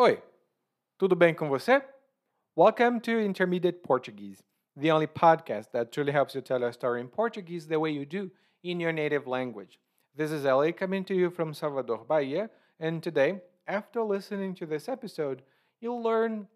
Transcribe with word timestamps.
Oi, 0.00 0.18
tudo 0.98 1.14
bem 1.14 1.34
com 1.34 1.50
você? 1.50 1.84
Welcome 2.56 3.00
to 3.00 3.20
Intermediate 3.20 3.82
Portuguese, 3.82 4.42
the 4.74 4.90
only 4.90 5.06
podcast 5.06 5.72
that 5.72 5.92
truly 5.92 6.10
helps 6.10 6.34
you 6.34 6.40
tell 6.40 6.64
a 6.64 6.72
story 6.72 7.02
in 7.02 7.08
Portuguese 7.08 7.66
the 7.66 7.78
way 7.78 7.90
you 7.90 8.06
do 8.06 8.30
in 8.62 8.80
your 8.80 8.92
native 8.92 9.26
language. 9.26 9.78
This 10.16 10.30
is 10.30 10.46
Ellie 10.46 10.72
coming 10.72 11.04
to 11.04 11.14
you 11.14 11.28
from 11.28 11.52
Salvador, 11.52 12.02
Bahia, 12.08 12.48
and 12.78 13.02
today, 13.02 13.42
after 13.66 14.02
listening 14.02 14.54
to 14.54 14.64
this 14.64 14.88
episode, 14.88 15.42
you'll 15.82 16.02
learn 16.02 16.48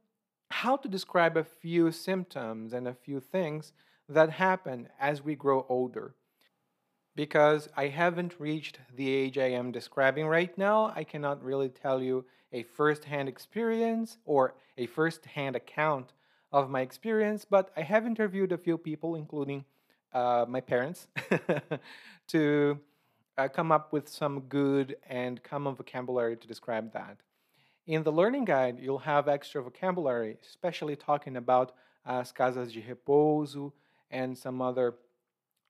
how 0.51 0.79
to 0.79 0.89
describe 0.89 1.37
a 1.37 1.45
few 1.45 1.93
symptoms 1.93 2.73
and 2.73 2.89
a 2.89 2.95
few 2.95 3.21
things 3.21 3.75
that 4.09 4.31
happen 4.31 4.89
as 4.99 5.23
we 5.23 5.35
grow 5.35 5.67
older. 5.69 6.15
Because 7.15 7.69
I 7.77 7.89
haven't 7.89 8.41
reached 8.41 8.79
the 8.97 9.11
age 9.11 9.37
I 9.37 9.51
am 9.51 9.71
describing 9.71 10.29
right 10.29 10.57
now, 10.57 10.95
I 10.97 11.05
cannot 11.05 11.45
really 11.45 11.69
tell 11.69 12.03
you 12.03 12.25
a 12.55 12.63
first 12.63 13.05
hand 13.05 13.29
experience 13.29 14.17
or 14.25 14.55
a 14.79 14.87
first 14.87 15.27
hand 15.27 15.57
account 15.57 16.13
of 16.53 16.71
my 16.71 16.81
experience, 16.81 17.45
but 17.45 17.73
I 17.77 17.83
have 17.83 18.07
interviewed 18.07 18.53
a 18.53 18.59
few 18.59 18.79
people, 18.79 19.17
including 19.17 19.65
uh, 20.13 20.47
my 20.49 20.61
parents, 20.61 21.09
to 22.29 22.79
uh, 23.37 23.49
come 23.49 23.73
up 23.73 23.93
with 23.93 24.09
some 24.09 24.41
good 24.43 24.97
and 25.11 25.43
common 25.43 25.75
vocabulary 25.75 26.37
to 26.37 26.47
describe 26.47 26.93
that. 26.93 27.17
In 27.89 28.05
the 28.05 28.13
learning 28.13 28.45
guide, 28.45 28.79
you'll 28.81 28.99
have 28.99 29.29
extra 29.29 29.61
vocabulary, 29.61 30.39
especially 30.49 30.95
talking 30.95 31.37
about 31.37 31.75
as 32.07 32.31
casas 32.31 32.73
de 32.73 32.81
repouso 32.81 33.73
and 34.13 34.39
some 34.39 34.63
other 34.63 34.95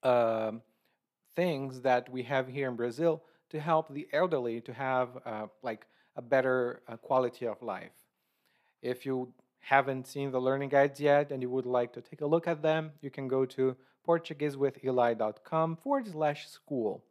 uh, 0.02 0.52
things 1.34 1.80
that 1.80 2.10
we 2.10 2.22
have 2.24 2.46
here 2.46 2.68
in 2.68 2.76
Brazil 2.76 3.22
to 3.48 3.58
help 3.58 3.92
the 3.92 4.06
elderly 4.12 4.60
to 4.60 4.72
have 4.74 5.08
uh, 5.24 5.46
like 5.62 5.86
a 6.16 6.22
better 6.22 6.82
uh, 6.88 6.96
quality 6.96 7.46
of 7.46 7.62
life. 7.62 7.92
If 8.82 9.06
you 9.06 9.32
haven't 9.60 10.06
seen 10.06 10.30
the 10.30 10.40
learning 10.40 10.68
guides 10.68 11.00
yet 11.00 11.32
and 11.32 11.42
you 11.42 11.50
would 11.50 11.66
like 11.66 11.92
to 11.94 12.00
take 12.00 12.20
a 12.20 12.26
look 12.26 12.46
at 12.46 12.62
them, 12.62 12.92
you 13.00 13.10
can 13.10 13.28
go 13.28 13.46
to 13.46 13.76
PortugueseWithEli.com 14.06 15.76
forward 15.76 16.08
slash 16.08 16.48
school. 16.48 17.02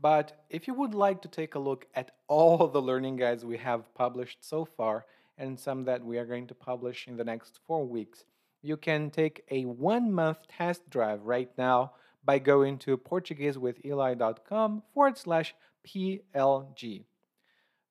But 0.00 0.44
if 0.50 0.68
you 0.68 0.74
would 0.74 0.94
like 0.94 1.22
to 1.22 1.28
take 1.28 1.54
a 1.54 1.58
look 1.58 1.86
at 1.94 2.12
all 2.28 2.68
the 2.68 2.82
learning 2.82 3.16
guides 3.16 3.44
we 3.44 3.56
have 3.56 3.92
published 3.94 4.38
so 4.44 4.64
far 4.64 5.06
and 5.38 5.58
some 5.58 5.84
that 5.84 6.04
we 6.04 6.18
are 6.18 6.26
going 6.26 6.46
to 6.48 6.54
publish 6.54 7.08
in 7.08 7.16
the 7.16 7.24
next 7.24 7.58
four 7.66 7.84
weeks, 7.86 8.24
you 8.62 8.76
can 8.76 9.10
take 9.10 9.44
a 9.50 9.64
one 9.64 10.12
month 10.12 10.38
test 10.48 10.88
drive 10.90 11.22
right 11.22 11.50
now 11.56 11.92
by 12.24 12.38
going 12.38 12.78
to 12.78 12.98
PortugueseWithEli.com 12.98 14.82
forward 14.92 15.16
slash 15.16 15.54
PLG. 15.86 17.04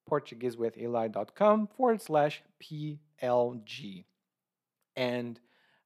PortugueseWithEli.com 0.09 1.67
forward 1.75 2.01
slash 2.01 2.41
PLG. 2.61 4.05
And 4.95 5.39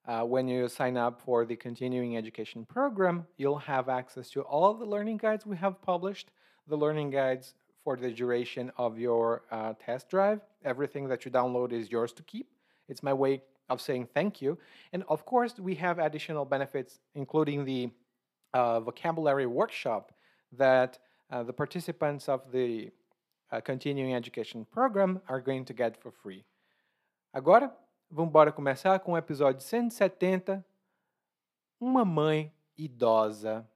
uh, 0.07 0.23
when 0.23 0.47
you 0.47 0.67
sign 0.67 0.97
up 0.97 1.21
for 1.21 1.45
the 1.45 1.55
continuing 1.55 2.17
education 2.17 2.65
program, 2.65 3.27
you'll 3.37 3.59
have 3.59 3.89
access 3.89 4.29
to 4.31 4.41
all 4.41 4.73
the 4.73 4.85
learning 4.85 5.17
guides 5.17 5.45
we 5.45 5.57
have 5.57 5.81
published, 5.81 6.31
the 6.67 6.77
learning 6.77 7.11
guides 7.11 7.53
for 7.83 7.95
the 7.97 8.11
duration 8.11 8.71
of 8.77 8.97
your 8.97 9.43
uh, 9.51 9.73
test 9.83 10.09
drive. 10.09 10.41
Everything 10.63 11.07
that 11.07 11.25
you 11.25 11.31
download 11.31 11.71
is 11.71 11.91
yours 11.91 12.11
to 12.13 12.23
keep. 12.23 12.49
It's 12.87 13.03
my 13.03 13.13
way 13.13 13.41
of 13.69 13.81
saying 13.81 14.07
thank 14.13 14.41
you. 14.41 14.57
And 14.93 15.03
of 15.07 15.25
course, 15.25 15.59
we 15.59 15.75
have 15.75 15.99
additional 15.99 16.45
benefits, 16.45 16.99
including 17.15 17.65
the 17.65 17.89
uh, 18.53 18.79
vocabulary 18.81 19.45
workshop 19.45 20.11
that 20.57 20.99
uh, 21.31 21.43
the 21.43 21.53
participants 21.53 22.27
of 22.27 22.51
the 22.51 22.91
uh, 23.51 23.61
continuing 23.61 24.13
education 24.13 24.65
program 24.65 25.21
are 25.27 25.41
going 25.41 25.63
to 25.65 25.73
get 25.73 25.97
for 25.97 26.11
free. 26.11 26.45
Agora, 27.33 27.75
vamos 28.09 28.29
embora 28.29 28.51
começar 28.51 28.99
com 28.99 29.13
o 29.13 29.17
episódio 29.17 29.61
170, 29.61 30.65
Uma 31.79 32.05
Mãe 32.05 32.53
Idosa. 32.77 33.67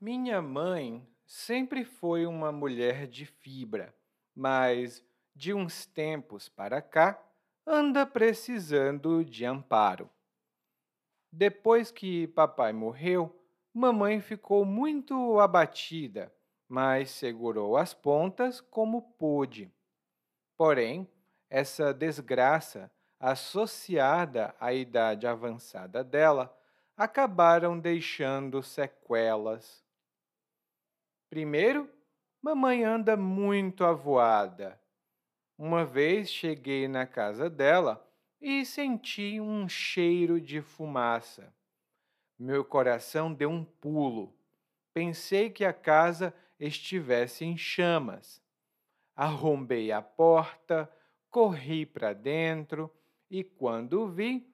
Minha 0.00 0.40
mãe 0.40 1.04
sempre 1.26 1.84
foi 1.84 2.26
uma 2.26 2.52
mulher 2.52 3.08
de 3.08 3.26
fibra, 3.26 3.94
mas 4.34 5.02
de 5.34 5.52
uns 5.52 5.84
tempos 5.84 6.48
para 6.48 6.80
cá 6.80 7.20
anda 7.66 8.06
precisando 8.06 9.24
de 9.24 9.44
amparo. 9.44 10.08
Depois 11.38 11.90
que 11.90 12.28
papai 12.28 12.72
morreu, 12.72 13.30
mamãe 13.74 14.22
ficou 14.22 14.64
muito 14.64 15.38
abatida, 15.38 16.32
mas 16.66 17.10
segurou 17.10 17.76
as 17.76 17.92
pontas 17.92 18.62
como 18.62 19.02
pôde. 19.02 19.70
Porém, 20.56 21.06
essa 21.50 21.92
desgraça, 21.92 22.90
associada 23.20 24.54
à 24.58 24.72
idade 24.72 25.26
avançada 25.26 26.02
dela, 26.02 26.58
acabaram 26.96 27.78
deixando 27.78 28.62
sequelas. 28.62 29.84
Primeiro, 31.28 31.86
mamãe 32.40 32.82
anda 32.82 33.14
muito 33.14 33.84
avoada. 33.84 34.80
Uma 35.58 35.84
vez 35.84 36.30
cheguei 36.30 36.88
na 36.88 37.06
casa 37.06 37.50
dela 37.50 38.02
e 38.40 38.64
senti 38.64 39.40
um 39.40 39.68
cheiro 39.68 40.40
de 40.40 40.60
fumaça. 40.60 41.52
Meu 42.38 42.64
coração 42.64 43.32
deu 43.32 43.50
um 43.50 43.64
pulo. 43.64 44.34
Pensei 44.92 45.50
que 45.50 45.64
a 45.64 45.72
casa 45.72 46.34
estivesse 46.58 47.44
em 47.44 47.56
chamas. 47.56 48.42
Arrombei 49.14 49.92
a 49.92 50.02
porta, 50.02 50.90
corri 51.30 51.86
para 51.86 52.12
dentro 52.12 52.92
e, 53.30 53.42
quando 53.42 54.08
vi, 54.08 54.46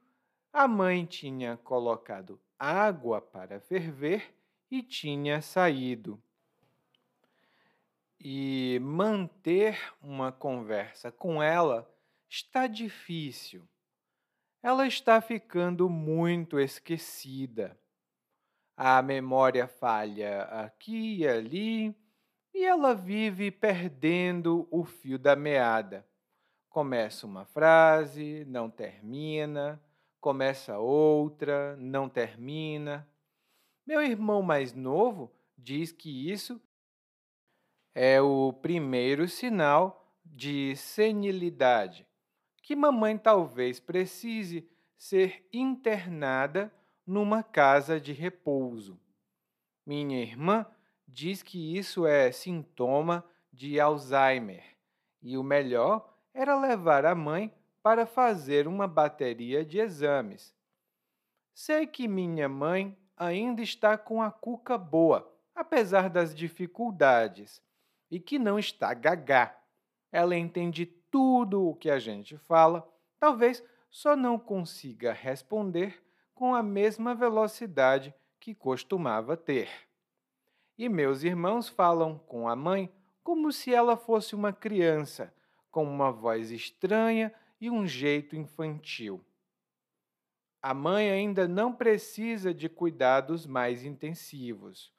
a 0.53 0.69
mãe 0.69 1.05
tinha 1.05 1.57
colocado 1.57 2.41
água 2.59 3.21
para 3.21 3.61
ferver 3.61 4.35
e 4.71 4.83
tinha 4.83 5.43
saído 5.43 6.23
e 8.25 8.79
manter 8.81 9.77
uma 10.01 10.31
conversa 10.31 11.11
com 11.11 11.43
ela 11.43 11.93
está 12.29 12.69
difícil. 12.69 13.69
Ela 14.63 14.87
está 14.87 15.21
ficando 15.21 15.89
muito 15.89 16.61
esquecida. 16.61 17.77
A 18.77 19.03
memória 19.03 19.67
falha 19.67 20.43
aqui 20.45 21.19
e 21.19 21.27
ali 21.27 21.97
e 22.55 22.65
ela 22.65 22.95
vive 22.95 23.51
perdendo 23.51 24.69
o 24.71 24.85
fio 24.85 25.19
da 25.19 25.35
meada. 25.35 26.07
Começa 26.69 27.27
uma 27.27 27.45
frase, 27.45 28.45
não 28.47 28.71
termina, 28.71 29.83
começa 30.21 30.79
outra, 30.79 31.77
não 31.77 32.09
termina. 32.09 33.09
Meu 33.85 34.01
irmão 34.01 34.43
mais 34.43 34.73
novo 34.73 35.33
diz 35.59 35.91
que 35.91 36.31
isso 36.31 36.61
é 37.93 38.23
o 38.23 38.53
primeiro 38.53 39.29
sinal 39.29 40.17
de 40.25 40.77
senilidade, 40.77 42.07
que 42.63 42.77
mamãe 42.77 43.19
talvez 43.19 43.81
precise 43.81 44.67
ser 44.97 45.47
internada 45.53 46.73
numa 47.05 47.43
casa 47.43 48.01
de 48.01 48.13
repouso. 48.13 48.99
Minha 49.85 50.23
irmã 50.23 50.65
diz 51.07 51.43
que 51.43 51.77
isso 51.77 52.07
é 52.07 52.31
sintoma 52.31 53.25
de 53.53 53.81
Alzheimer 53.81 54.65
e 55.21 55.37
o 55.37 55.43
melhor 55.43 56.17
era 56.33 56.59
levar 56.59 57.05
a 57.05 57.15
mãe 57.15 57.53
para 57.83 58.07
fazer 58.07 58.69
uma 58.69 58.87
bateria 58.87 59.65
de 59.65 59.79
exames. 59.79 60.55
Sei 61.53 61.87
que 61.87 62.09
minha 62.09 62.49
mãe 62.49 62.97
ainda 63.17 63.61
está 63.61 63.99
com 63.99 64.23
a 64.23 64.31
cuca 64.31 64.79
boa, 64.79 65.31
apesar 65.55 66.09
das 66.09 66.35
dificuldades 66.35 67.61
e 68.11 68.19
que 68.19 68.39
não 68.39 68.59
está 68.59 68.95
gagá. 68.95 69.59
Ela 70.13 70.37
entende 70.37 70.87
tudo 70.87 71.67
o 71.67 71.75
que 71.75 71.91
a 71.91 71.99
gente 71.99 72.37
fala, 72.37 72.87
talvez 73.19 73.65
só 73.91 74.15
não 74.15 74.39
consiga 74.39 75.13
responder 75.13 76.03
com 76.35 76.55
a 76.55 76.63
mesma 76.63 77.15
velocidade 77.15 78.15
que 78.39 78.55
costumava 78.55 79.37
ter. 79.37 79.69
E 80.77 80.89
meus 80.89 81.23
irmãos 81.23 81.69
falam 81.69 82.19
com 82.19 82.49
a 82.49 82.55
mãe 82.55 82.93
como 83.23 83.53
se 83.53 83.73
ela 83.73 83.97
fosse 83.97 84.35
uma 84.35 84.53
criança, 84.53 85.33
com 85.71 85.85
uma 85.85 86.11
voz 86.11 86.51
estranha 86.51 87.33
e 87.61 87.71
um 87.71 87.87
jeito 87.87 88.35
infantil. 88.37 89.25
A 90.61 90.73
mãe 90.73 91.11
ainda 91.11 91.49
não 91.49 91.73
precisa 91.73 92.55
de 92.55 92.69
cuidados 92.69 93.47
mais 93.47 93.85
intensivos. 93.85 94.93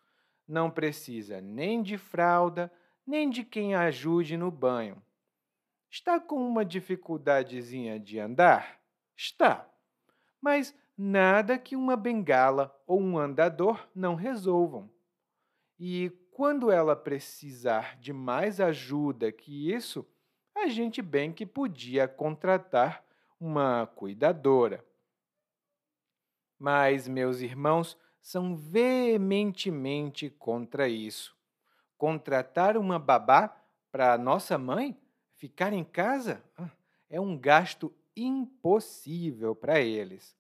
Não 0.48 0.70
precisa 0.70 1.40
nem 1.40 1.82
de 1.82 1.98
fralda, 1.98 2.72
nem 3.06 3.30
de 3.30 3.44
quem 3.44 3.76
ajude 3.76 4.38
no 4.38 4.50
banho. 4.50 5.02
Está 5.90 6.20
com 6.20 6.38
uma 6.38 6.66
dificuldadezinha 6.66 8.00
de 8.00 8.20
andar? 8.20 8.80
Está. 9.16 9.70
Mas 10.42 10.76
nada 10.98 11.58
que 11.58 11.76
uma 11.76 11.96
bengala 11.96 12.76
ou 12.88 13.00
um 13.00 13.18
andador 13.18 13.88
não 13.94 14.16
resolvam. 14.16 14.90
E 15.80 16.10
quando 16.32 16.72
ela 16.72 16.96
precisar 16.96 17.98
de 18.00 18.12
mais 18.12 18.60
ajuda 18.60 19.32
que 19.32 19.72
isso, 19.72 20.08
a 20.56 20.68
gente 20.68 21.02
bem 21.02 21.32
que 21.32 21.46
podia 21.46 22.08
contratar 22.08 23.06
uma 23.40 23.86
cuidadora. 23.86 24.84
Mas 26.58 27.08
meus 27.08 27.42
irmãos 27.42 27.98
são 28.22 28.56
veementemente 28.56 30.30
contra 30.30 30.88
isso. 30.88 31.38
Contratar 32.04 32.76
uma 32.76 33.00
babá 33.00 33.56
para 33.90 34.18
nossa 34.18 34.58
mãe 34.58 35.00
ficar 35.38 35.72
em 35.72 35.86
casa 35.86 36.44
ah, 36.58 36.70
é 37.10 37.18
um 37.18 37.38
gasto 37.38 37.94
impossível 38.14 39.56
para 39.56 39.80
eles. 39.80 40.36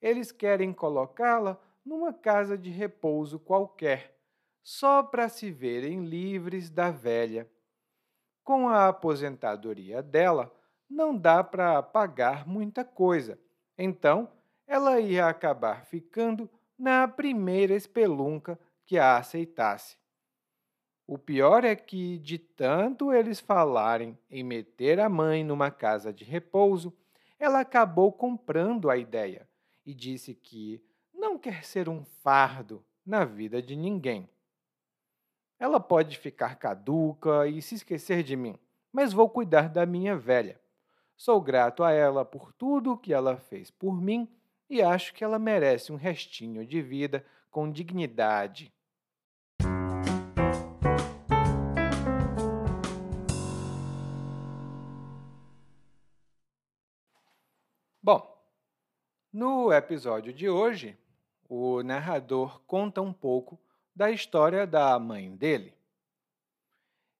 Eles 0.00 0.30
querem 0.30 0.72
colocá-la 0.72 1.60
numa 1.84 2.12
casa 2.12 2.56
de 2.56 2.70
repouso 2.70 3.40
qualquer, 3.40 4.16
só 4.62 5.02
para 5.02 5.28
se 5.28 5.50
verem 5.50 6.04
livres 6.04 6.70
da 6.70 6.92
velha. 6.92 7.50
Com 8.44 8.68
a 8.68 8.86
aposentadoria 8.86 10.04
dela, 10.04 10.54
não 10.88 11.18
dá 11.18 11.42
para 11.42 11.82
pagar 11.82 12.46
muita 12.46 12.84
coisa, 12.84 13.40
então 13.76 14.30
ela 14.68 15.00
ia 15.00 15.26
acabar 15.26 15.84
ficando 15.84 16.48
na 16.78 17.08
primeira 17.08 17.74
espelunca 17.74 18.56
que 18.86 18.96
a 18.96 19.16
aceitasse. 19.16 20.00
O 21.12 21.18
pior 21.18 21.62
é 21.62 21.76
que, 21.76 22.16
de 22.20 22.38
tanto 22.38 23.12
eles 23.12 23.38
falarem 23.38 24.18
em 24.30 24.42
meter 24.42 24.98
a 24.98 25.10
mãe 25.10 25.44
numa 25.44 25.70
casa 25.70 26.10
de 26.10 26.24
repouso, 26.24 26.90
ela 27.38 27.60
acabou 27.60 28.10
comprando 28.10 28.88
a 28.88 28.96
ideia 28.96 29.46
e 29.84 29.92
disse 29.92 30.34
que 30.34 30.82
não 31.12 31.38
quer 31.38 31.64
ser 31.64 31.86
um 31.86 32.02
fardo 32.02 32.82
na 33.04 33.26
vida 33.26 33.60
de 33.60 33.76
ninguém. 33.76 34.26
Ela 35.58 35.78
pode 35.78 36.16
ficar 36.16 36.56
caduca 36.56 37.46
e 37.46 37.60
se 37.60 37.74
esquecer 37.74 38.22
de 38.22 38.34
mim, 38.34 38.58
mas 38.90 39.12
vou 39.12 39.28
cuidar 39.28 39.68
da 39.68 39.84
minha 39.84 40.16
velha. 40.16 40.58
Sou 41.14 41.42
grato 41.42 41.84
a 41.84 41.92
ela 41.92 42.24
por 42.24 42.54
tudo 42.54 42.92
o 42.92 42.96
que 42.96 43.12
ela 43.12 43.36
fez 43.36 43.70
por 43.70 44.00
mim 44.00 44.26
e 44.66 44.80
acho 44.80 45.12
que 45.12 45.22
ela 45.22 45.38
merece 45.38 45.92
um 45.92 45.96
restinho 45.96 46.66
de 46.66 46.80
vida 46.80 47.22
com 47.50 47.70
dignidade. 47.70 48.72
Bom, 58.04 58.36
no 59.32 59.72
episódio 59.72 60.32
de 60.32 60.48
hoje, 60.48 60.98
o 61.48 61.84
narrador 61.84 62.60
conta 62.66 63.00
um 63.00 63.12
pouco 63.12 63.60
da 63.94 64.10
história 64.10 64.66
da 64.66 64.98
mãe 64.98 65.36
dele. 65.36 65.72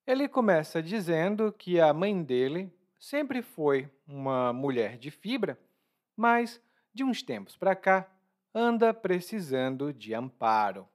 Ele 0.04 0.28
começa 0.28 0.82
dizendo 0.82 1.52
que 1.52 1.78
a 1.78 1.94
mãe 1.94 2.20
dele 2.20 2.68
sempre 2.98 3.42
foi 3.42 3.88
uma 4.04 4.52
mulher 4.52 4.98
de 4.98 5.12
fibra, 5.12 5.56
mas 6.16 6.60
de 6.92 7.04
uns 7.04 7.22
tempos 7.22 7.56
para 7.56 7.76
cá, 7.76 8.10
anda 8.52 8.92
precisando 8.92 9.92
de 9.92 10.12
amparo. 10.12 10.88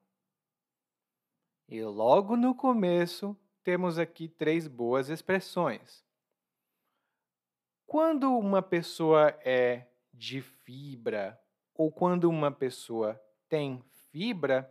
E 1.66 1.82
logo 1.82 2.36
no 2.36 2.54
começo, 2.54 3.38
temos 3.64 3.98
aqui 3.98 4.28
três 4.28 4.68
boas 4.68 5.08
expressões. 5.08 6.06
Quando 7.88 8.38
uma 8.38 8.62
pessoa 8.62 9.30
é 9.46 9.86
de 10.14 10.42
fibra 10.42 11.40
ou 11.74 11.90
quando 11.90 12.30
uma 12.30 12.52
pessoa 12.52 13.18
tem 13.48 13.82
fibra, 14.12 14.70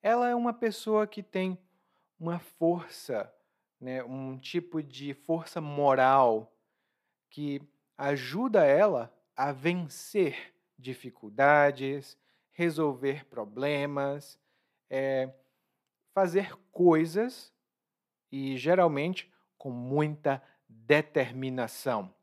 ela 0.00 0.28
é 0.28 0.36
uma 0.36 0.54
pessoa 0.54 1.04
que 1.04 1.20
tem 1.20 1.58
uma 2.18 2.38
força, 2.38 3.28
né, 3.80 4.04
um 4.04 4.38
tipo 4.38 4.80
de 4.80 5.14
força 5.14 5.60
moral 5.60 6.56
que 7.28 7.60
ajuda 7.96 8.64
ela 8.64 9.12
a 9.36 9.50
vencer 9.50 10.54
dificuldades, 10.78 12.16
resolver 12.52 13.24
problemas, 13.24 14.38
é, 14.88 15.28
fazer 16.14 16.56
coisas 16.70 17.52
e 18.30 18.56
geralmente 18.56 19.28
com 19.56 19.70
muita 19.70 20.40
determinação. 20.68 22.16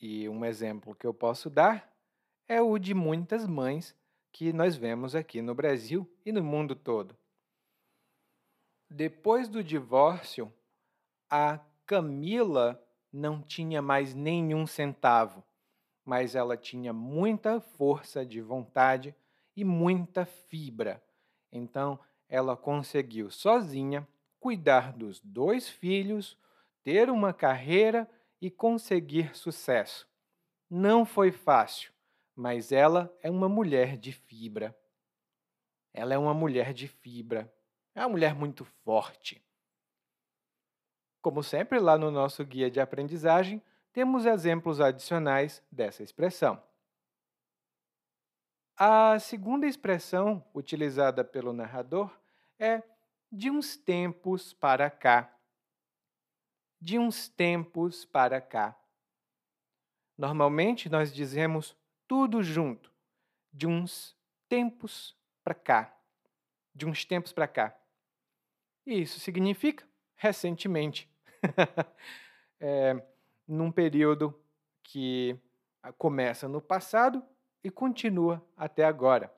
E 0.00 0.28
um 0.28 0.44
exemplo 0.44 0.94
que 0.94 1.06
eu 1.06 1.14
posso 1.14 1.48
dar 1.48 1.92
é 2.48 2.60
o 2.60 2.78
de 2.78 2.94
muitas 2.94 3.46
mães 3.46 3.94
que 4.32 4.52
nós 4.52 4.76
vemos 4.76 5.14
aqui 5.14 5.40
no 5.40 5.54
Brasil 5.54 6.08
e 6.24 6.30
no 6.30 6.42
mundo 6.42 6.74
todo. 6.74 7.16
Depois 8.88 9.48
do 9.48 9.64
divórcio, 9.64 10.52
a 11.28 11.58
Camila 11.86 12.82
não 13.12 13.42
tinha 13.42 13.80
mais 13.80 14.14
nenhum 14.14 14.66
centavo 14.66 15.42
mas 16.06 16.36
ela 16.36 16.56
tinha 16.56 16.92
muita 16.92 17.60
força 17.60 18.24
de 18.24 18.40
vontade 18.40 19.12
e 19.56 19.64
muita 19.64 20.24
fibra. 20.24 21.02
Então, 21.50 21.98
ela 22.28 22.56
conseguiu 22.56 23.28
sozinha 23.28 24.06
cuidar 24.38 24.92
dos 24.92 25.20
dois 25.20 25.68
filhos, 25.68 26.38
ter 26.84 27.10
uma 27.10 27.32
carreira 27.32 28.08
e 28.40 28.50
conseguir 28.50 29.36
sucesso. 29.36 30.08
Não 30.68 31.04
foi 31.04 31.30
fácil, 31.30 31.92
mas 32.34 32.72
ela 32.72 33.14
é 33.22 33.30
uma 33.30 33.48
mulher 33.48 33.96
de 33.96 34.12
fibra. 34.12 34.76
Ela 35.92 36.14
é 36.14 36.18
uma 36.18 36.34
mulher 36.34 36.74
de 36.74 36.88
fibra. 36.88 37.52
É 37.94 38.00
uma 38.00 38.10
mulher 38.10 38.34
muito 38.34 38.64
forte. 38.64 39.42
Como 41.22 41.42
sempre, 41.42 41.78
lá 41.80 41.96
no 41.96 42.10
nosso 42.10 42.44
guia 42.44 42.70
de 42.70 42.80
aprendizagem, 42.80 43.62
temos 43.92 44.26
exemplos 44.26 44.80
adicionais 44.80 45.62
dessa 45.72 46.02
expressão. 46.02 46.62
A 48.76 49.18
segunda 49.18 49.66
expressão 49.66 50.44
utilizada 50.54 51.24
pelo 51.24 51.54
narrador 51.54 52.14
é 52.58 52.82
de 53.32 53.50
uns 53.50 53.76
tempos 53.76 54.52
para 54.52 54.90
cá. 54.90 55.35
De 56.86 57.00
uns 57.00 57.28
tempos 57.28 58.04
para 58.04 58.40
cá. 58.40 58.78
Normalmente 60.16 60.88
nós 60.88 61.12
dizemos 61.12 61.76
tudo 62.06 62.44
junto. 62.44 62.92
De 63.52 63.66
uns 63.66 64.16
tempos 64.48 65.18
para 65.42 65.52
cá. 65.52 65.98
De 66.72 66.86
uns 66.86 67.04
tempos 67.04 67.32
para 67.32 67.48
cá. 67.48 67.76
E 68.86 69.02
isso 69.02 69.18
significa 69.18 69.84
recentemente. 70.14 71.10
é, 72.60 73.04
num 73.48 73.72
período 73.72 74.40
que 74.84 75.36
começa 75.98 76.46
no 76.46 76.62
passado 76.62 77.20
e 77.64 77.68
continua 77.68 78.40
até 78.56 78.84
agora. 78.84 79.34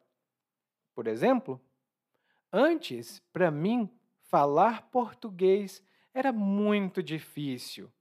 Por 0.95 1.07
exemplo, 1.07 1.59
antes, 2.52 3.21
para 3.33 3.50
mim, 3.50 3.90
falar 4.25 4.90
português 4.90 5.83
era 6.18 6.32
muito 6.32 7.00
difícil, 7.00 7.92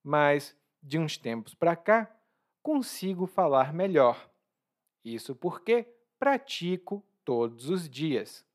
mas 0.00 0.56
de 0.80 1.00
uns 1.00 1.18
tempos 1.18 1.52
para 1.52 1.74
cá 1.74 2.16
consigo 2.62 3.26
falar 3.26 3.74
melhor. 3.74 4.30
Isso 5.04 5.34
porque 5.34 5.82
pratico 6.16 7.04
todos 7.24 7.68
os 7.68 7.90
dias. 7.90 8.46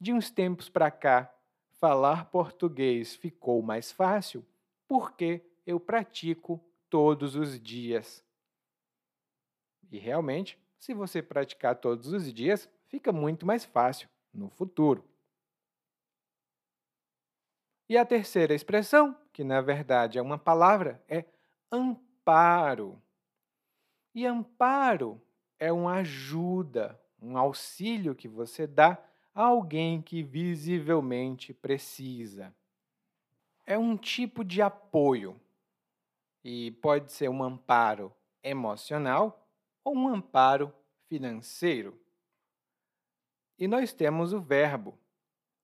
De 0.00 0.14
uns 0.14 0.30
tempos 0.30 0.70
para 0.70 0.90
cá, 0.90 1.30
falar 1.72 2.30
português 2.30 3.14
ficou 3.14 3.60
mais 3.60 3.92
fácil 3.92 4.46
porque 4.86 5.44
eu 5.66 5.78
pratico 5.78 6.64
todos 6.88 7.36
os 7.36 7.60
dias. 7.60 8.24
E 9.90 9.98
realmente, 9.98 10.58
se 10.78 10.94
você 10.94 11.20
praticar 11.20 11.76
todos 11.76 12.14
os 12.14 12.32
dias, 12.32 12.66
fica 12.86 13.12
muito 13.12 13.44
mais 13.44 13.66
fácil 13.66 14.08
no 14.32 14.48
futuro. 14.48 15.04
E 17.88 17.96
a 17.96 18.04
terceira 18.04 18.54
expressão, 18.54 19.16
que 19.32 19.42
na 19.42 19.60
verdade 19.60 20.18
é 20.18 20.22
uma 20.22 20.36
palavra, 20.36 21.02
é 21.08 21.24
amparo. 21.72 23.00
E 24.14 24.26
amparo 24.26 25.20
é 25.58 25.72
uma 25.72 25.94
ajuda, 25.94 27.00
um 27.20 27.38
auxílio 27.38 28.14
que 28.14 28.28
você 28.28 28.66
dá 28.66 29.02
a 29.34 29.42
alguém 29.42 30.02
que 30.02 30.22
visivelmente 30.22 31.54
precisa. 31.54 32.54
É 33.64 33.78
um 33.78 33.96
tipo 33.96 34.44
de 34.44 34.60
apoio 34.60 35.40
e 36.44 36.70
pode 36.82 37.12
ser 37.12 37.28
um 37.28 37.42
amparo 37.42 38.12
emocional 38.42 39.48
ou 39.84 39.94
um 39.94 40.08
amparo 40.08 40.72
financeiro. 41.06 41.98
E 43.58 43.66
nós 43.66 43.92
temos 43.92 44.32
o 44.32 44.40
verbo. 44.40 44.98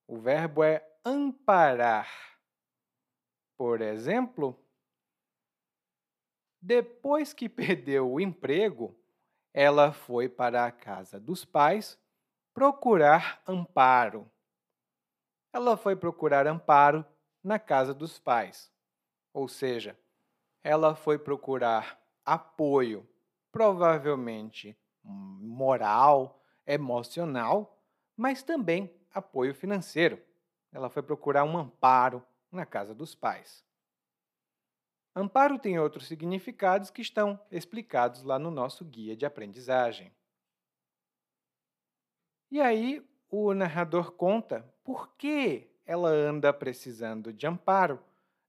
O 0.06 0.18
verbo 0.18 0.62
é 0.62 0.86
amparar. 1.04 2.08
Por 3.56 3.80
exemplo, 3.82 4.58
depois 6.60 7.32
que 7.32 7.48
perdeu 7.50 8.10
o 8.10 8.20
emprego, 8.20 8.98
ela 9.52 9.92
foi 9.92 10.28
para 10.28 10.64
a 10.64 10.72
casa 10.72 11.20
dos 11.20 11.44
pais 11.44 11.98
procurar 12.54 13.42
amparo. 13.46 14.30
Ela 15.52 15.76
foi 15.76 15.94
procurar 15.94 16.46
amparo 16.46 17.04
na 17.42 17.58
casa 17.58 17.92
dos 17.92 18.18
pais, 18.18 18.72
ou 19.32 19.46
seja, 19.46 19.96
ela 20.62 20.96
foi 20.96 21.18
procurar 21.18 22.00
apoio, 22.24 23.06
provavelmente 23.52 24.76
moral, 25.04 26.42
emocional, 26.66 27.78
mas 28.16 28.42
também 28.42 28.90
apoio 29.12 29.54
financeiro. 29.54 30.20
Ela 30.74 30.90
foi 30.90 31.02
procurar 31.02 31.44
um 31.44 31.56
amparo 31.56 32.22
na 32.50 32.66
casa 32.66 32.94
dos 32.94 33.14
pais. 33.14 33.64
Amparo 35.16 35.58
tem 35.58 35.78
outros 35.78 36.08
significados 36.08 36.90
que 36.90 37.00
estão 37.00 37.40
explicados 37.48 38.24
lá 38.24 38.36
no 38.36 38.50
nosso 38.50 38.84
guia 38.84 39.16
de 39.16 39.24
aprendizagem. 39.24 40.12
E 42.50 42.60
aí 42.60 43.08
o 43.30 43.54
narrador 43.54 44.12
conta 44.12 44.68
por 44.82 45.14
que 45.16 45.70
ela 45.86 46.08
anda 46.08 46.52
precisando 46.52 47.32
de 47.32 47.46
amparo 47.46 48.02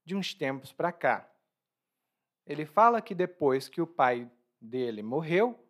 de 0.04 0.16
uns 0.16 0.34
tempos 0.34 0.72
para 0.72 0.90
cá. 0.90 1.30
Ele 2.44 2.66
fala 2.66 3.00
que 3.00 3.14
depois 3.14 3.68
que 3.68 3.80
o 3.80 3.86
pai 3.86 4.28
dele 4.60 5.02
morreu, 5.02 5.64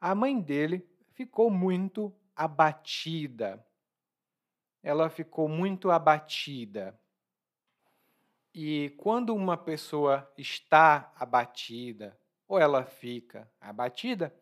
a 0.00 0.14
mãe 0.14 0.40
dele 0.40 0.84
ficou 1.12 1.50
muito 1.50 2.12
abatida. 2.34 3.64
Ela 4.82 5.08
ficou 5.08 5.48
muito 5.48 5.90
abatida. 5.90 6.98
E 8.54 8.92
quando 8.98 9.34
uma 9.34 9.56
pessoa 9.56 10.30
está 10.36 11.12
abatida 11.16 12.18
ou 12.46 12.58
ela 12.58 12.84
fica 12.84 13.50
abatida, 13.60 14.34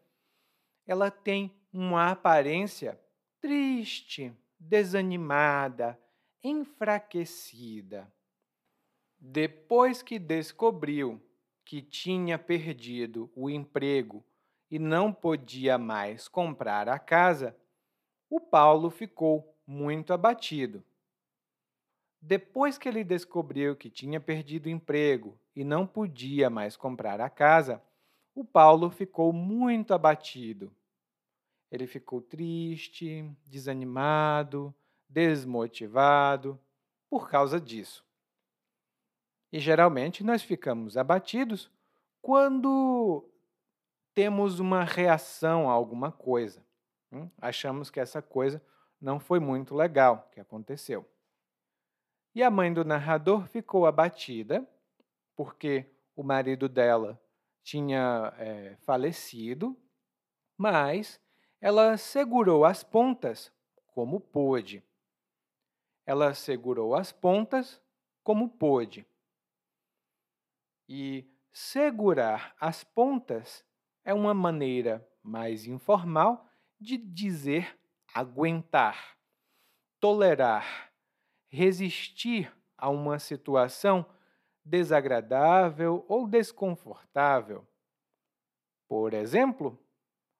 ela 0.86 1.10
tem 1.10 1.54
uma 1.72 2.10
aparência 2.10 3.00
triste, 3.40 4.32
desanimada, 4.58 5.98
enfraquecida. 6.42 8.12
Depois 9.18 10.02
que 10.02 10.18
descobriu 10.18 11.22
que 11.64 11.80
tinha 11.80 12.38
perdido 12.38 13.30
o 13.36 13.48
emprego 13.48 14.24
e 14.70 14.78
não 14.78 15.12
podia 15.12 15.78
mais 15.78 16.26
comprar 16.26 16.88
a 16.88 16.98
casa, 16.98 17.56
o 18.28 18.40
Paulo 18.40 18.90
ficou 18.90 19.56
muito 19.70 20.12
abatido. 20.12 20.82
Depois 22.20 22.76
que 22.76 22.88
ele 22.88 23.04
descobriu 23.04 23.76
que 23.76 23.88
tinha 23.88 24.20
perdido 24.20 24.66
o 24.66 24.68
emprego 24.68 25.38
e 25.54 25.62
não 25.62 25.86
podia 25.86 26.50
mais 26.50 26.76
comprar 26.76 27.20
a 27.20 27.30
casa, 27.30 27.80
o 28.34 28.44
Paulo 28.44 28.90
ficou 28.90 29.32
muito 29.32 29.94
abatido. 29.94 30.72
Ele 31.70 31.86
ficou 31.86 32.20
triste, 32.20 33.24
desanimado, 33.46 34.74
desmotivado 35.08 36.58
por 37.08 37.30
causa 37.30 37.60
disso. 37.60 38.04
E 39.52 39.60
geralmente 39.60 40.24
nós 40.24 40.42
ficamos 40.42 40.96
abatidos 40.96 41.70
quando 42.20 43.24
temos 44.12 44.58
uma 44.58 44.82
reação 44.82 45.70
a 45.70 45.72
alguma 45.72 46.10
coisa. 46.10 46.60
Hum? 47.12 47.30
Achamos 47.40 47.88
que 47.88 48.00
essa 48.00 48.20
coisa 48.20 48.60
não 49.00 49.18
foi 49.18 49.40
muito 49.40 49.74
legal 49.74 50.28
que 50.32 50.40
aconteceu. 50.40 51.08
E 52.34 52.42
a 52.42 52.50
mãe 52.50 52.72
do 52.72 52.84
narrador 52.84 53.46
ficou 53.48 53.86
abatida, 53.86 54.66
porque 55.34 55.86
o 56.14 56.22
marido 56.22 56.68
dela 56.68 57.20
tinha 57.62 58.32
é, 58.38 58.76
falecido, 58.82 59.76
mas 60.56 61.20
ela 61.60 61.96
segurou 61.96 62.64
as 62.64 62.84
pontas 62.84 63.52
como 63.86 64.20
pôde. 64.20 64.82
Ela 66.06 66.34
segurou 66.34 66.94
as 66.94 67.10
pontas 67.12 67.80
como 68.22 68.48
pôde. 68.48 69.06
E 70.88 71.28
segurar 71.52 72.54
as 72.60 72.84
pontas 72.84 73.64
é 74.04 74.14
uma 74.14 74.34
maneira 74.34 75.06
mais 75.22 75.66
informal 75.66 76.48
de 76.78 76.96
dizer 76.96 77.79
aguentar, 78.14 79.16
tolerar 80.00 80.90
resistir 81.50 82.50
a 82.78 82.88
uma 82.88 83.18
situação 83.18 84.06
desagradável 84.64 86.04
ou 86.08 86.26
desconfortável. 86.26 87.66
Por 88.88 89.12
exemplo, 89.12 89.78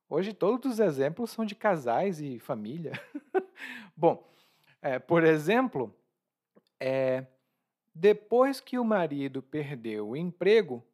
hoje 0.09 0.33
todos 0.33 0.73
os 0.73 0.81
exemplos 0.81 1.31
são 1.31 1.45
de 1.45 1.55
casais 1.55 2.21
e 2.21 2.39
família. 2.39 2.93
Bom, 3.97 4.25
é, 4.81 4.99
por 4.99 5.25
exemplo, 5.25 5.95
é, 6.79 7.27
depois 7.95 8.61
que 8.61 8.79
o 8.79 8.85
marido 8.85 9.43
perdeu 9.43 10.11
o 10.11 10.17
emprego, 10.17 10.85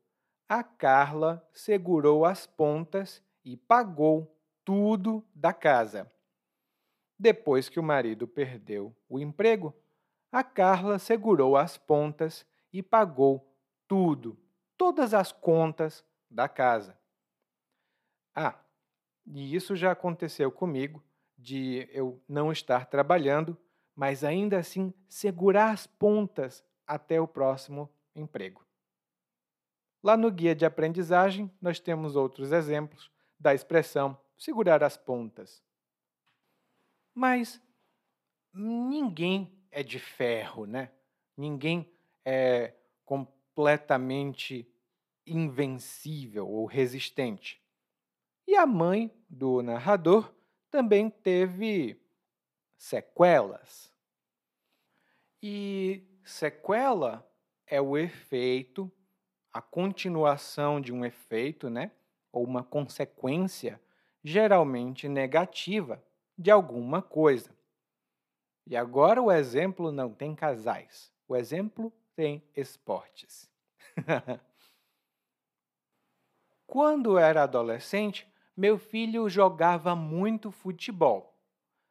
a 0.49 0.63
Carla 0.63 1.47
segurou 1.53 2.25
as 2.25 2.47
pontas 2.47 3.23
e 3.45 3.57
pagou 3.57 4.35
tudo 4.65 5.25
da 5.35 5.53
casa. 5.53 6.11
Depois 7.19 7.69
que 7.69 7.81
o 7.81 7.83
marido 7.83 8.29
perdeu 8.29 8.95
o 9.09 9.19
emprego, 9.19 9.75
a 10.31 10.45
Carla 10.45 10.99
segurou 10.99 11.57
as 11.57 11.79
pontas 11.79 12.45
e 12.73 12.83
pagou 12.83 13.55
tudo, 13.89 14.39
todas 14.77 15.15
as 15.15 15.33
contas 15.33 16.05
da 16.31 16.49
casa. 16.49 16.99
Ah, 18.35 18.59
e 19.27 19.55
isso 19.55 19.75
já 19.75 19.93
aconteceu 19.93 20.53
comigo, 20.53 21.03
de 21.39 21.89
eu 21.93 22.23
não 22.29 22.53
estar 22.53 22.87
trabalhando, 22.87 23.57
mas 23.95 24.23
ainda 24.23 24.59
assim 24.59 24.93
segurar 25.09 25.71
as 25.71 25.87
pontas 25.87 26.63
até 26.87 27.21
o 27.21 27.27
próximo 27.27 27.91
emprego. 28.15 28.65
Lá 30.03 30.17
no 30.17 30.31
guia 30.31 30.55
de 30.55 30.65
aprendizagem, 30.65 31.51
nós 31.61 31.81
temos 31.81 32.15
outros 32.15 32.53
exemplos 32.53 33.11
da 33.41 33.55
expressão 33.55 34.19
segurar 34.37 34.85
as 34.85 34.97
pontas. 34.97 35.63
Mas 37.17 37.59
ninguém 38.53 39.51
é 39.71 39.83
de 39.83 39.99
ferro, 39.99 40.67
né? 40.67 40.93
Ninguém 41.35 41.91
é 42.23 42.75
completamente 43.07 44.71
invencível 45.27 46.47
ou 46.47 46.67
resistente. 46.67 47.59
E 48.47 48.55
a 48.55 48.67
mãe 48.67 49.11
do 49.31 49.63
narrador 49.63 50.31
também 50.71 51.09
teve 51.09 51.99
sequelas. 52.77 53.91
E 55.43 56.07
sequela 56.23 57.27
é 57.67 57.81
o 57.81 57.97
efeito, 57.97 58.93
a 59.51 59.63
continuação 59.63 60.83
de 60.83 60.93
um 60.93 61.03
efeito, 61.03 61.71
né? 61.71 61.93
Ou 62.31 62.45
uma 62.45 62.63
consequência 62.63 63.81
geralmente 64.23 65.09
negativa 65.09 66.05
de 66.37 66.51
alguma 66.51 67.01
coisa. 67.01 67.51
E 68.67 68.77
agora 68.77 69.23
o 69.23 69.31
exemplo 69.31 69.93
não 69.93 70.13
tem 70.13 70.35
casais, 70.35 71.13
o 71.29 71.37
exemplo 71.37 71.93
tem 72.15 72.43
esportes. 72.55 73.49
Quando 76.67 77.17
era 77.17 77.45
adolescente, 77.45 78.29
meu 78.57 78.77
filho 78.77 79.29
jogava 79.29 79.95
muito 79.95 80.51
futebol, 80.51 81.39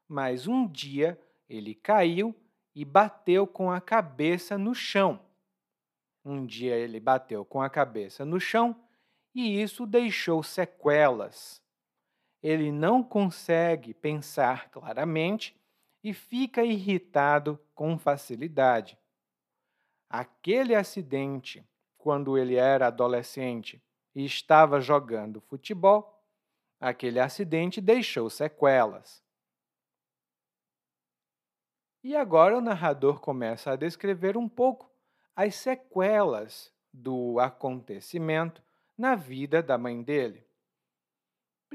mas 0.07 0.47
um 0.47 0.67
dia 0.67 1.19
ele 1.47 1.73
caiu 1.73 2.35
e 2.73 2.83
bateu 2.83 3.47
com 3.47 3.71
a 3.71 3.79
cabeça 3.79 4.57
no 4.57 4.75
chão. 4.75 5.19
Um 6.25 6.45
dia 6.45 6.75
ele 6.75 6.99
bateu 6.99 7.45
com 7.45 7.61
a 7.61 7.69
cabeça 7.69 8.25
no 8.25 8.39
chão 8.39 8.75
e 9.33 9.61
isso 9.61 9.85
deixou 9.85 10.41
sequelas. 10.43 11.61
Ele 12.47 12.71
não 12.71 13.01
consegue 13.01 13.91
pensar 13.91 14.69
claramente 14.69 15.59
e 16.03 16.13
fica 16.13 16.63
irritado 16.63 17.59
com 17.73 17.97
facilidade. 17.97 18.99
Aquele 20.07 20.75
acidente, 20.75 21.67
quando 21.97 22.37
ele 22.37 22.53
era 22.53 22.85
adolescente 22.85 23.81
e 24.13 24.23
estava 24.23 24.79
jogando 24.79 25.41
futebol, 25.41 26.23
aquele 26.79 27.19
acidente 27.19 27.81
deixou 27.81 28.29
sequelas. 28.29 29.23
E 32.03 32.15
agora 32.15 32.55
o 32.55 32.61
narrador 32.61 33.19
começa 33.21 33.71
a 33.71 33.75
descrever 33.75 34.37
um 34.37 34.47
pouco 34.47 34.87
as 35.35 35.55
sequelas 35.55 36.71
do 36.93 37.39
acontecimento 37.39 38.61
na 38.95 39.15
vida 39.15 39.63
da 39.63 39.79
mãe 39.79 40.03
dele. 40.03 40.45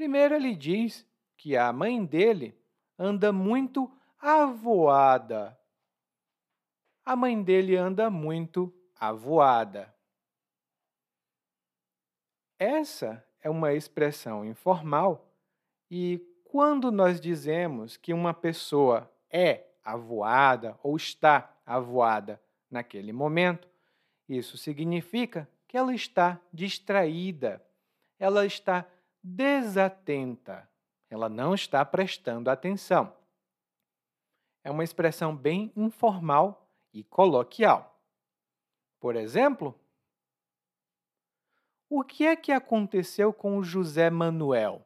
Primeiro, 0.01 0.33
ele 0.33 0.55
diz 0.55 1.05
que 1.37 1.55
a 1.55 1.71
mãe 1.71 2.03
dele 2.03 2.59
anda 2.97 3.31
muito 3.31 3.87
avoada. 4.19 5.55
A 7.05 7.15
mãe 7.15 7.39
dele 7.43 7.75
anda 7.75 8.09
muito 8.09 8.73
avoada. 8.99 9.93
Essa 12.57 13.23
é 13.43 13.47
uma 13.47 13.73
expressão 13.73 14.43
informal 14.43 15.31
E 15.87 16.19
quando 16.45 16.91
nós 16.91 17.21
dizemos 17.21 17.95
que 17.95 18.11
uma 18.11 18.33
pessoa 18.33 19.07
é 19.29 19.67
avoada 19.83 20.79
ou 20.81 20.97
está 20.97 21.55
avoada 21.63 22.41
naquele 22.71 23.13
momento, 23.13 23.69
isso 24.27 24.57
significa 24.57 25.47
que 25.67 25.77
ela 25.77 25.93
está 25.93 26.41
distraída, 26.51 27.63
ela 28.17 28.47
está 28.47 28.83
desatenta, 29.23 30.69
ela 31.09 31.29
não 31.29 31.53
está 31.53 31.83
prestando 31.85 32.49
atenção. 32.49 33.15
É 34.63 34.71
uma 34.71 34.83
expressão 34.83 35.35
bem 35.35 35.71
informal 35.75 36.69
e 36.93 37.03
coloquial. 37.03 37.99
Por 38.99 39.15
exemplo, 39.15 39.77
o 41.89 42.03
que 42.03 42.25
é 42.25 42.35
que 42.35 42.51
aconteceu 42.51 43.33
com 43.33 43.57
o 43.57 43.63
José 43.63 44.09
Manuel? 44.09 44.85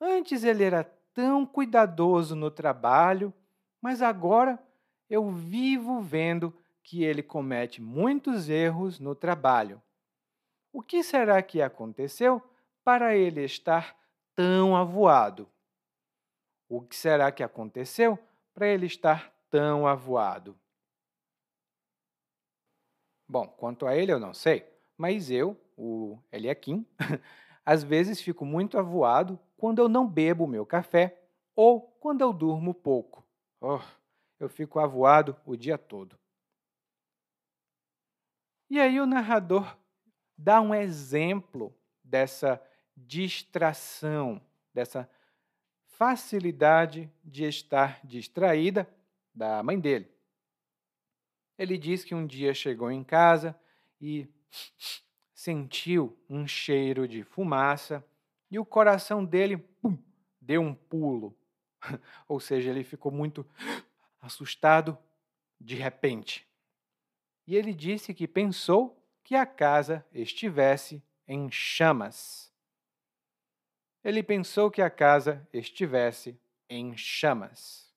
Antes 0.00 0.44
ele 0.44 0.64
era 0.64 0.84
tão 1.12 1.44
cuidadoso 1.44 2.34
no 2.34 2.50
trabalho, 2.50 3.34
mas 3.82 4.00
agora 4.00 4.58
eu 5.08 5.30
vivo 5.30 6.00
vendo 6.00 6.56
que 6.82 7.04
ele 7.04 7.22
comete 7.22 7.82
muitos 7.82 8.48
erros 8.48 8.98
no 8.98 9.14
trabalho. 9.14 9.82
O 10.72 10.82
que 10.82 11.02
será 11.02 11.42
que 11.42 11.60
aconteceu 11.60 12.42
para 12.84 13.16
ele 13.16 13.44
estar 13.44 13.96
tão 14.34 14.76
avoado? 14.76 15.48
O 16.68 16.80
que 16.80 16.94
será 16.96 17.32
que 17.32 17.42
aconteceu 17.42 18.18
para 18.54 18.68
ele 18.68 18.86
estar 18.86 19.32
tão 19.50 19.86
avoado? 19.86 20.56
Bom, 23.28 23.46
quanto 23.46 23.86
a 23.86 23.96
ele 23.96 24.12
eu 24.12 24.18
não 24.18 24.34
sei, 24.34 24.68
mas 24.96 25.30
eu, 25.30 25.56
o 25.76 26.18
Eliakim, 26.32 26.86
às 27.64 27.82
vezes 27.82 28.20
fico 28.20 28.44
muito 28.44 28.78
avoado 28.78 29.38
quando 29.56 29.80
eu 29.80 29.88
não 29.88 30.08
bebo 30.08 30.46
meu 30.46 30.66
café 30.66 31.22
ou 31.54 31.80
quando 32.00 32.22
eu 32.22 32.32
durmo 32.32 32.74
pouco. 32.74 33.24
Oh, 33.60 33.80
eu 34.38 34.48
fico 34.48 34.78
avoado 34.78 35.36
o 35.44 35.56
dia 35.56 35.76
todo. 35.76 36.18
E 38.68 38.78
aí 38.78 39.00
o 39.00 39.06
narrador 39.06 39.76
dá 40.36 40.60
um 40.60 40.74
exemplo 40.74 41.74
dessa 42.02 42.62
distração, 42.96 44.40
dessa 44.72 45.08
facilidade 45.86 47.10
de 47.24 47.44
estar 47.44 48.00
distraída 48.04 48.88
da 49.34 49.62
mãe 49.62 49.78
dele. 49.78 50.10
Ele 51.58 51.76
diz 51.76 52.04
que 52.04 52.14
um 52.14 52.26
dia 52.26 52.54
chegou 52.54 52.90
em 52.90 53.04
casa 53.04 53.58
e 54.00 54.26
sentiu 55.34 56.18
um 56.28 56.46
cheiro 56.46 57.06
de 57.06 57.22
fumaça 57.22 58.04
e 58.50 58.58
o 58.58 58.64
coração 58.64 59.24
dele 59.24 59.58
pum, 59.58 59.96
deu 60.40 60.62
um 60.62 60.74
pulo. 60.74 61.36
Ou 62.26 62.40
seja, 62.40 62.70
ele 62.70 62.82
ficou 62.82 63.12
muito 63.12 63.46
assustado 64.20 64.98
de 65.60 65.74
repente. 65.74 66.46
E 67.46 67.56
ele 67.56 67.74
disse 67.74 68.14
que 68.14 68.26
pensou 68.26 69.02
que 69.22 69.34
a 69.34 69.44
casa 69.44 70.04
estivesse 70.12 71.02
em 71.26 71.50
chamas. 71.50 72.49
Ele 74.02 74.22
pensou 74.22 74.70
que 74.70 74.80
a 74.80 74.88
casa 74.88 75.46
estivesse 75.52 76.38
em 76.68 76.96
chamas. 76.96 77.92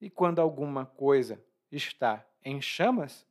E 0.00 0.08
quando 0.08 0.40
alguma 0.40 0.86
coisa 0.86 1.42
está 1.70 2.24
em 2.44 2.60
chamas, 2.60 3.26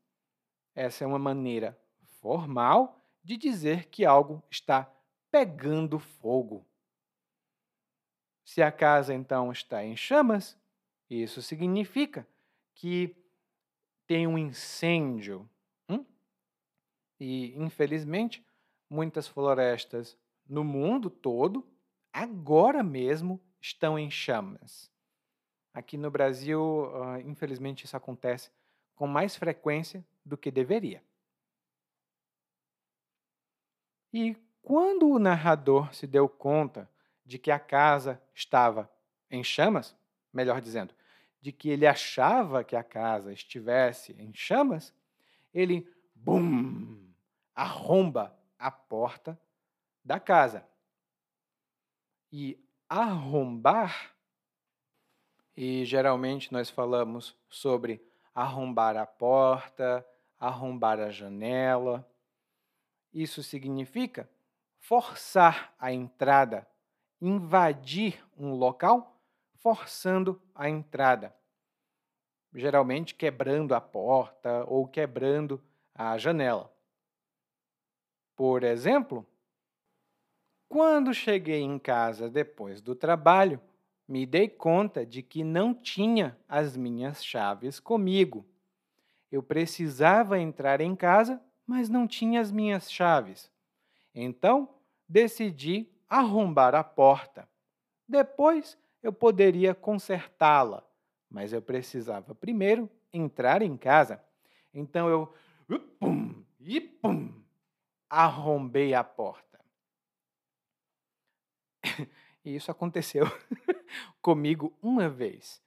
essa 0.76 1.04
é 1.04 1.08
uma 1.08 1.20
maneira 1.20 1.78
formal 2.20 3.00
de 3.24 3.38
dizer 3.38 3.88
que 3.88 4.04
algo 4.04 4.44
está 4.50 4.92
pegando 5.32 6.00
fogo. 6.00 6.66
Se 8.44 8.62
a 8.62 8.72
casa 8.72 9.14
então 9.14 9.52
está 9.52 9.84
em 9.84 9.96
chamas, 9.96 10.58
isso 11.10 11.42
significa 11.42 12.28
que 12.74 13.16
tem 14.06 14.28
um 14.28 14.38
incêndio. 14.38 15.50
Hum? 15.88 16.06
E, 17.20 17.54
infelizmente, 17.56 18.46
muitas 18.90 19.28
florestas 19.28 20.18
no 20.54 20.64
mundo 20.64 21.10
todo, 21.10 21.68
agora 22.14 22.84
mesmo, 22.84 23.42
estão 23.60 23.98
em 23.98 24.12
chamas. 24.12 24.92
Aqui 25.74 25.98
no 25.98 26.12
Brasil, 26.12 26.62
uh, 26.62 27.20
infelizmente, 27.26 27.86
isso 27.86 27.98
acontece 27.98 28.52
com 28.94 29.08
mais 29.08 29.36
frequência 29.36 30.06
do 30.24 30.38
que 30.38 30.52
deveria. 30.52 31.04
E 34.14 34.38
quando 34.62 35.10
o 35.10 35.18
narrador 35.18 35.92
se 35.92 36.06
deu 36.06 36.30
conta 36.30 36.88
de 37.26 37.40
que 37.40 37.50
a 37.50 37.58
casa 37.58 38.22
estava 38.36 38.92
em 39.32 39.44
chamas, 39.44 39.96
melhor 40.32 40.62
dizendo, 40.62 40.94
de 41.42 41.52
que 41.52 41.68
ele 41.68 41.88
achava 41.88 42.64
que 42.64 42.76
a 42.76 42.84
casa 42.84 43.34
estivesse 43.34 44.14
em 44.20 44.32
chamas, 44.36 44.94
ele, 45.52 45.92
bum, 46.14 47.12
arromba 47.56 48.38
a 48.60 48.70
porta 48.70 49.38
da 50.04 50.20
casa. 50.20 50.68
E 52.32 52.60
arrombar, 52.90 54.14
e 55.56 55.86
geralmente 55.86 56.52
nós 56.52 56.70
falamos 56.70 57.38
sobre 57.48 58.04
arrombar 58.34 58.98
a 58.98 59.06
porta, 59.06 60.06
arrombar 60.40 61.00
a 61.00 61.10
janela. 61.12 62.08
Isso 63.14 63.44
significa 63.44 64.30
forçar 64.80 65.74
a 65.80 65.94
entrada, 65.94 66.68
invadir 67.22 68.24
um 68.36 68.54
local, 68.54 69.22
forçando 69.56 70.42
a 70.54 70.68
entrada. 70.68 71.34
Geralmente 72.54 73.16
quebrando 73.16 73.74
a 73.74 73.82
porta 73.82 74.66
ou 74.66 74.88
quebrando 74.88 75.64
a 75.94 76.18
janela. 76.18 76.72
Por 78.36 78.64
exemplo, 78.64 79.26
quando 80.74 81.14
cheguei 81.14 81.62
em 81.62 81.78
casa 81.78 82.28
depois 82.28 82.82
do 82.82 82.96
trabalho, 82.96 83.62
me 84.08 84.26
dei 84.26 84.50
conta 84.50 85.06
de 85.06 85.22
que 85.22 85.44
não 85.44 85.72
tinha 85.72 86.36
as 86.50 86.76
minhas 86.76 87.24
chaves 87.24 87.80
comigo. 87.80 88.44
Eu 89.32 89.44
precisava 89.44 90.40
entrar 90.40 90.82
em 90.82 90.96
casa, 90.96 91.40
mas 91.68 91.90
não 91.90 92.08
tinha 92.08 92.42
as 92.42 92.52
minhas 92.52 92.92
chaves. 92.92 93.52
Então, 94.16 94.68
decidi 95.08 95.88
arrombar 96.10 96.74
a 96.74 96.84
porta. 96.84 97.48
Depois, 98.10 98.76
eu 99.04 99.14
poderia 99.14 99.76
consertá-la, 99.76 100.84
mas 101.30 101.54
eu 101.54 101.62
precisava 101.62 102.34
primeiro 102.34 102.90
entrar 103.14 103.62
em 103.62 103.78
casa. 103.78 104.20
Então, 104.74 105.08
eu 105.08 105.32
pum, 106.00 106.44
e 106.60 106.82
pum, 106.82 107.32
arrombei 108.10 108.96
a 108.96 109.04
porta. 109.04 109.53
E 112.44 112.56
isso 112.56 112.70
aconteceu 112.72 113.26
comigo 114.22 114.78
uma 114.82 115.10
vez. 115.10 115.62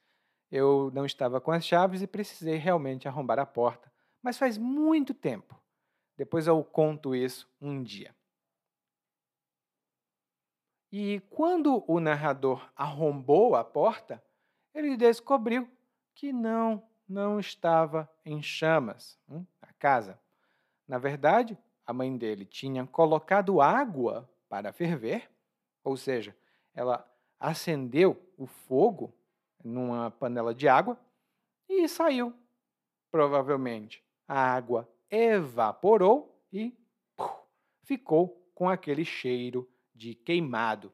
Eu 0.51 0.91
não 0.95 1.05
estava 1.05 1.41
com 1.41 1.51
as 1.51 1.67
chaves 1.67 2.03
e 2.03 2.07
precisei 2.07 2.57
realmente 2.57 3.09
arrombar 3.09 3.39
a 3.39 3.47
porta, 3.47 3.93
mas 4.23 4.39
faz 4.39 4.59
muito 4.59 5.13
tempo. 5.13 5.61
Depois 6.17 6.47
eu 6.47 6.63
conto 6.65 7.15
isso 7.15 7.49
um 7.61 7.83
dia. 7.83 8.15
E 10.91 11.21
quando 11.31 11.85
o 11.87 12.01
narrador 12.01 12.71
arrombou 12.77 13.55
a 13.57 13.65
porta, 13.65 14.23
ele 14.73 14.97
descobriu 14.97 15.69
que 16.15 16.33
não, 16.33 16.83
não 17.09 17.39
estava 17.39 18.09
em 18.25 18.41
chamas 18.43 19.19
hum, 19.29 19.45
a 19.61 19.73
casa. 19.75 20.19
Na 20.87 20.99
verdade, 20.99 21.59
a 21.85 21.93
mãe 21.93 22.17
dele 22.17 22.45
tinha 22.45 22.87
colocado 22.87 23.61
água 23.61 24.29
para 24.49 24.73
ferver, 24.73 25.29
ou 25.83 25.97
seja, 25.97 26.37
ela 26.77 27.11
acendeu 27.41 28.23
o 28.37 28.47
fogo 28.47 29.13
numa 29.65 30.11
panela 30.11 30.55
de 30.55 30.69
água 30.69 31.01
e 31.67 31.89
saiu. 31.89 32.33
Provavelmente 33.11 34.05
a 34.29 34.39
água 34.39 34.89
evaporou 35.11 36.39
e 36.53 36.77
puf, 37.17 37.33
ficou 37.83 38.51
com 38.55 38.69
aquele 38.69 39.05
cheiro 39.05 39.69
de 39.95 40.15
queimado. 40.15 40.93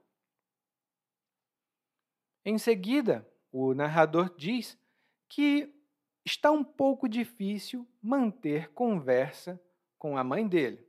Em 2.45 2.59
seguida, 2.59 3.29
o 3.51 3.75
narrador 3.75 4.35
diz 4.37 4.79
que 5.29 5.73
está 6.25 6.51
um 6.51 6.63
pouco 6.63 7.09
difícil 7.09 7.87
manter 8.01 8.71
conversa 8.73 9.61
com 9.99 10.17
a 10.17 10.25
mãe 10.25 10.47
dele. 10.47 10.87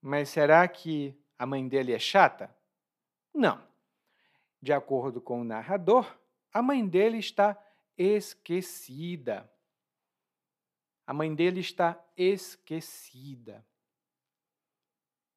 Mas 0.00 0.28
será 0.28 0.66
que 0.66 1.16
a 1.38 1.46
mãe 1.46 1.66
dele 1.68 1.92
é 1.92 1.98
chata? 1.98 2.54
Não. 3.32 3.73
De 4.64 4.72
acordo 4.72 5.20
com 5.20 5.42
o 5.42 5.44
narrador, 5.44 6.18
a 6.50 6.62
mãe 6.62 6.88
dele 6.88 7.18
está 7.18 7.54
esquecida. 7.98 9.46
A 11.06 11.12
mãe 11.12 11.34
dele 11.34 11.60
está 11.60 12.02
esquecida. 12.16 13.62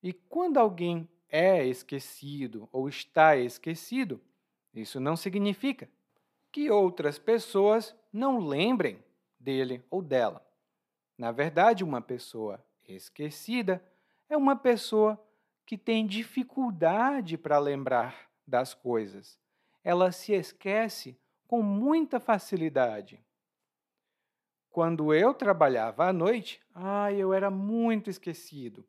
E 0.02 0.14
quando 0.14 0.56
alguém 0.56 1.10
é 1.28 1.66
esquecido 1.66 2.70
ou 2.72 2.88
está 2.88 3.36
esquecido, 3.36 4.22
isso 4.74 4.98
não 4.98 5.18
significa 5.18 5.90
que 6.50 6.72
outras 6.72 7.20
pessoas 7.20 7.94
não 8.14 8.40
lembrem 8.40 9.04
dele 9.38 9.84
ou 9.90 10.02
dela. 10.02 10.42
Na 11.18 11.34
verdade, 11.34 11.84
uma 11.84 12.00
pessoa 12.00 12.66
esquecida 12.88 13.84
é 14.30 14.38
uma 14.38 14.56
pessoa 14.56 15.22
que 15.66 15.78
tem 15.78 16.08
dificuldade 16.08 17.38
para 17.38 17.60
lembrar 17.60 18.27
das 18.48 18.74
coisas. 18.74 19.38
Ela 19.84 20.12
se 20.12 20.34
esquece 20.34 21.20
com 21.46 21.62
muita 21.62 22.20
facilidade. 22.20 23.24
Quando 24.70 25.14
eu 25.14 25.34
trabalhava 25.34 26.08
à 26.08 26.14
noite, 26.14 26.62
ah, 26.74 27.12
eu 27.12 27.34
era 27.34 27.50
muito 27.50 28.10
esquecido. 28.10 28.88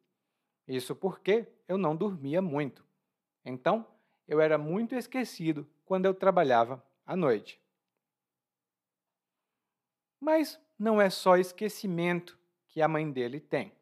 Isso 0.66 0.94
porque 0.94 1.46
eu 1.66 1.78
não 1.78 1.96
dormia 1.96 2.42
muito. 2.42 2.84
Então, 3.44 3.86
eu 4.26 4.40
era 4.40 4.58
muito 4.58 4.94
esquecido 4.94 5.66
quando 5.86 6.04
eu 6.04 6.12
trabalhava 6.12 6.84
à 7.06 7.16
noite. 7.16 7.58
Mas 10.20 10.60
não 10.78 11.00
é 11.00 11.08
só 11.08 11.36
esquecimento 11.36 12.38
que 12.66 12.82
a 12.82 12.88
mãe 12.88 13.10
dele 13.10 13.40
tem. 13.40 13.72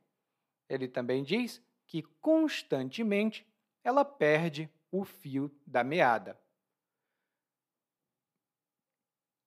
Ele 0.68 0.86
também 0.86 1.24
diz 1.24 1.60
que 1.86 2.02
constantemente 2.20 3.46
ela 3.82 4.04
perde 4.04 4.70
o 4.98 5.04
fio 5.04 5.50
da 5.66 5.84
meada. 5.84 6.40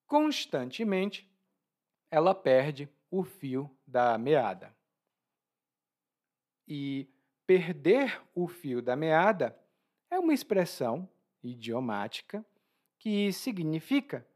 Constantemente 0.05 1.29
ela 2.11 2.33
perde 2.33 2.89
o 3.11 3.23
fio 3.23 3.69
da 3.85 4.17
meada. 4.17 4.75
E 6.67 7.07
perder 7.45 8.21
o 8.35 8.47
fio 8.47 8.81
da 8.81 8.95
meada 8.95 9.59
é 10.11 10.19
uma 10.19 10.33
expressão 10.33 11.09
idiomática 11.43 12.45
que 12.97 13.31
significa 13.31 14.27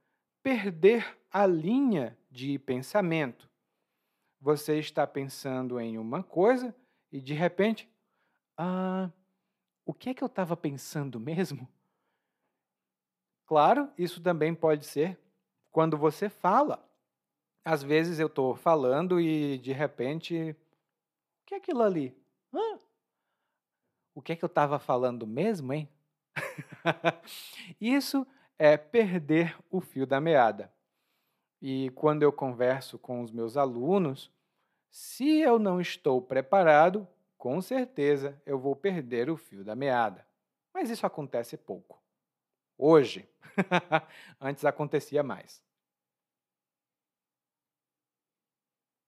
perder 0.41 1.19
a 1.31 1.45
linha 1.45 2.17
de 2.29 2.57
pensamento. 2.59 3.49
Você 4.39 4.79
está 4.79 5.05
pensando 5.05 5.79
em 5.79 5.97
uma 5.97 6.23
coisa 6.23 6.75
e 7.11 7.21
de 7.21 7.33
repente 7.33 7.89
ah, 8.57 9.11
o 9.85 9.93
que 9.93 10.09
é 10.09 10.13
que 10.13 10.23
eu 10.23 10.27
estava 10.27 10.55
pensando 10.55 11.19
mesmo? 11.19 11.67
Claro, 13.45 13.91
isso 13.97 14.21
também 14.21 14.55
pode 14.55 14.85
ser 14.85 15.19
quando 15.71 15.97
você 15.97 16.29
fala. 16.29 16.87
Às 17.65 17.83
vezes 17.83 18.19
eu 18.19 18.27
estou 18.27 18.55
falando 18.55 19.19
e 19.19 19.57
de 19.57 19.71
repente, 19.71 20.51
o 20.51 21.45
que 21.45 21.55
é 21.55 21.57
aquilo 21.57 21.81
ali? 21.81 22.15
Hã? 22.53 22.79
O 24.15 24.21
que 24.21 24.33
é 24.33 24.35
que 24.35 24.43
eu 24.43 24.47
estava 24.47 24.79
falando 24.79 25.25
mesmo, 25.25 25.73
hein? 25.73 25.89
isso 27.79 28.25
é 28.57 28.77
perder 28.77 29.57
o 29.69 29.81
fio 29.81 30.05
da 30.05 30.21
meada. 30.21 30.71
E 31.61 31.89
quando 31.91 32.23
eu 32.23 32.31
converso 32.31 32.99
com 32.99 33.21
os 33.21 33.31
meus 33.31 33.55
alunos, 33.55 34.31
se 34.89 35.39
eu 35.39 35.57
não 35.57 35.81
estou 35.81 36.21
preparado, 36.21 37.07
com 37.43 37.59
certeza 37.59 38.41
eu 38.45 38.57
vou 38.57 38.73
perder 38.73 39.29
o 39.29 39.35
fio 39.35 39.65
da 39.65 39.75
meada. 39.75 40.25
Mas 40.73 40.89
isso 40.89 41.05
acontece 41.05 41.57
pouco. 41.57 42.01
Hoje, 42.77 43.29
antes 44.39 44.63
acontecia 44.63 45.21
mais. 45.21 45.61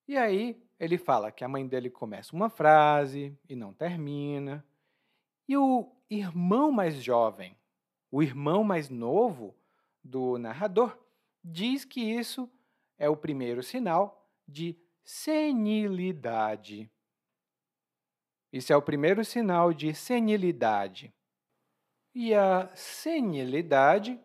E 0.05 0.17
aí 0.17 0.61
ele 0.77 0.97
fala 0.97 1.31
que 1.31 1.45
a 1.45 1.47
mãe 1.47 1.65
dele 1.65 1.89
começa 1.89 2.35
uma 2.35 2.49
frase 2.49 3.39
e 3.47 3.55
não 3.55 3.73
termina. 3.73 4.67
E 5.47 5.55
o 5.55 5.89
irmão 6.09 6.73
mais 6.73 7.01
jovem, 7.01 7.57
o 8.11 8.21
irmão 8.21 8.65
mais 8.65 8.89
novo 8.89 9.55
do 10.03 10.37
narrador, 10.37 10.99
diz 11.41 11.85
que 11.85 12.01
isso 12.01 12.51
é 12.97 13.07
o 13.07 13.15
primeiro 13.15 13.63
sinal 13.63 14.29
de 14.45 14.77
senilidade. 15.05 16.91
Isso 18.55 18.71
é 18.71 18.77
o 18.77 18.81
primeiro 18.81 19.25
sinal 19.25 19.73
de 19.73 19.93
senilidade. 19.93 21.13
E 22.13 22.33
a 22.33 22.73
senilidade 22.73 24.17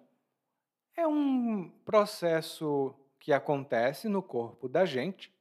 é 0.97 1.05
um 1.05 1.69
processo 1.85 2.95
que 3.19 3.33
acontece 3.33 4.09
no 4.09 4.23
corpo 4.23 4.69
da 4.69 4.85
gente. 4.85 5.35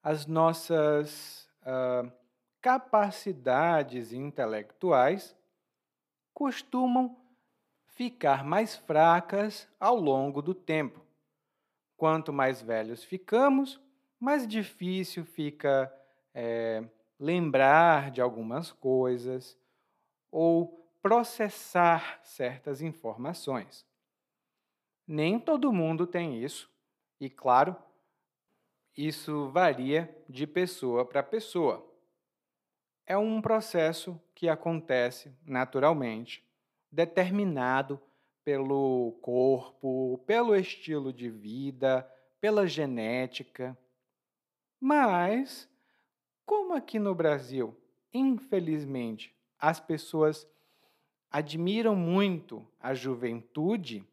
As 0.00 0.26
nossas 0.26 1.50
uh, 1.62 2.08
capacidades 2.60 4.12
intelectuais 4.12 5.36
costumam 6.32 7.16
ficar 7.88 8.44
mais 8.44 8.76
fracas 8.76 9.68
ao 9.80 9.96
longo 9.96 10.40
do 10.40 10.54
tempo. 10.54 11.04
Quanto 11.96 12.32
mais 12.32 12.62
velhos 12.62 13.02
ficamos, 13.02 13.80
mais 14.20 14.46
difícil 14.46 15.24
fica 15.24 15.92
é, 16.32 16.84
lembrar 17.18 18.10
de 18.10 18.20
algumas 18.20 18.72
coisas 18.72 19.58
ou 20.30 20.88
processar 21.00 22.20
certas 22.22 22.80
informações. 22.80 23.86
Nem 25.06 25.38
todo 25.38 25.72
mundo 25.72 26.06
tem 26.06 26.42
isso, 26.42 26.70
e 27.20 27.28
claro, 27.28 27.76
isso 28.96 29.48
varia 29.50 30.14
de 30.28 30.46
pessoa 30.46 31.04
para 31.04 31.22
pessoa. 31.22 31.84
É 33.06 33.18
um 33.18 33.42
processo 33.42 34.18
que 34.34 34.48
acontece 34.48 35.30
naturalmente, 35.44 36.42
determinado 36.90 38.00
pelo 38.44 39.18
corpo, 39.20 40.22
pelo 40.26 40.54
estilo 40.54 41.12
de 41.12 41.28
vida, 41.28 42.08
pela 42.40 42.66
genética. 42.66 43.76
Mas 44.80 45.68
como 46.46 46.74
aqui 46.74 46.98
no 46.98 47.14
Brasil, 47.14 47.76
infelizmente, 48.12 49.34
as 49.58 49.80
pessoas 49.80 50.46
admiram 51.30 51.96
muito 51.96 52.66
a 52.78 52.94
juventude, 52.94 54.06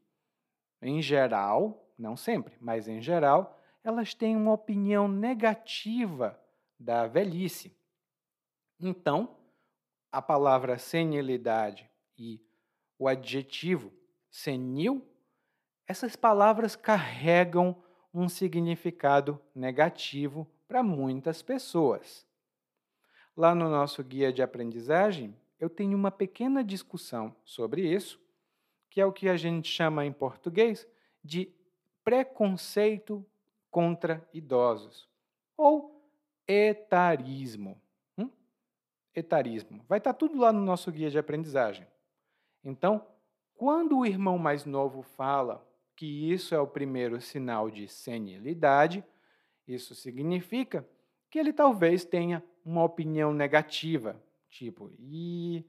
em 0.81 1.01
geral, 1.01 1.87
não 1.97 2.17
sempre, 2.17 2.55
mas 2.59 2.87
em 2.87 3.01
geral, 3.01 3.59
elas 3.83 4.13
têm 4.13 4.35
uma 4.35 4.53
opinião 4.53 5.07
negativa 5.07 6.39
da 6.79 7.05
velhice. 7.05 7.75
Então, 8.79 9.37
a 10.11 10.21
palavra 10.21 10.77
senilidade 10.77 11.89
e 12.17 12.41
o 12.97 13.07
adjetivo 13.07 13.91
senil, 14.29 15.07
essas 15.87 16.15
palavras 16.15 16.75
carregam 16.75 17.83
um 18.13 18.27
significado 18.27 19.39
negativo 19.53 20.47
para 20.71 20.81
muitas 20.81 21.41
pessoas. 21.41 22.25
Lá 23.35 23.53
no 23.53 23.69
nosso 23.69 24.01
guia 24.01 24.31
de 24.31 24.41
aprendizagem, 24.41 25.35
eu 25.59 25.69
tenho 25.69 25.97
uma 25.97 26.09
pequena 26.09 26.63
discussão 26.63 27.35
sobre 27.43 27.81
isso, 27.81 28.17
que 28.89 29.01
é 29.01 29.05
o 29.05 29.11
que 29.11 29.27
a 29.27 29.35
gente 29.35 29.67
chama 29.67 30.05
em 30.05 30.13
português 30.13 30.87
de 31.21 31.53
preconceito 32.05 33.25
contra 33.69 34.25
idosos, 34.33 35.09
ou 35.57 36.09
etarismo. 36.47 37.77
Hum? 38.17 38.29
Etarismo. 39.13 39.83
Vai 39.89 39.97
estar 39.97 40.13
tudo 40.13 40.39
lá 40.39 40.53
no 40.53 40.61
nosso 40.61 40.89
guia 40.89 41.09
de 41.09 41.19
aprendizagem. 41.19 41.85
Então, 42.63 43.05
quando 43.55 43.97
o 43.97 44.05
irmão 44.05 44.37
mais 44.37 44.63
novo 44.63 45.01
fala 45.01 45.67
que 45.97 46.31
isso 46.31 46.55
é 46.55 46.59
o 46.61 46.65
primeiro 46.65 47.19
sinal 47.19 47.69
de 47.69 47.89
senilidade, 47.89 49.03
isso 49.67 49.95
significa 49.95 50.87
que 51.29 51.39
ele 51.39 51.53
talvez 51.53 52.03
tenha 52.03 52.43
uma 52.63 52.83
opinião 52.83 53.33
negativa, 53.33 54.21
tipo, 54.49 54.91
e 54.99 55.65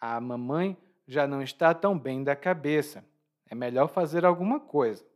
a 0.00 0.20
mamãe 0.20 0.76
já 1.06 1.26
não 1.26 1.42
está 1.42 1.74
tão 1.74 1.98
bem 1.98 2.24
da 2.24 2.34
cabeça, 2.34 3.06
é 3.46 3.54
melhor 3.54 3.88
fazer 3.88 4.24
alguma 4.24 4.58
coisa. 4.58 5.06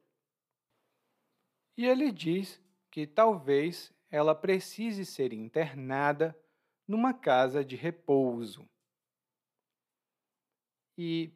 E 1.76 1.84
ele 1.86 2.10
diz 2.10 2.60
que 2.90 3.06
talvez 3.06 3.92
ela 4.10 4.34
precise 4.34 5.04
ser 5.04 5.32
internada 5.32 6.36
numa 6.86 7.12
casa 7.12 7.64
de 7.64 7.76
repouso. 7.76 8.68
E 10.96 11.32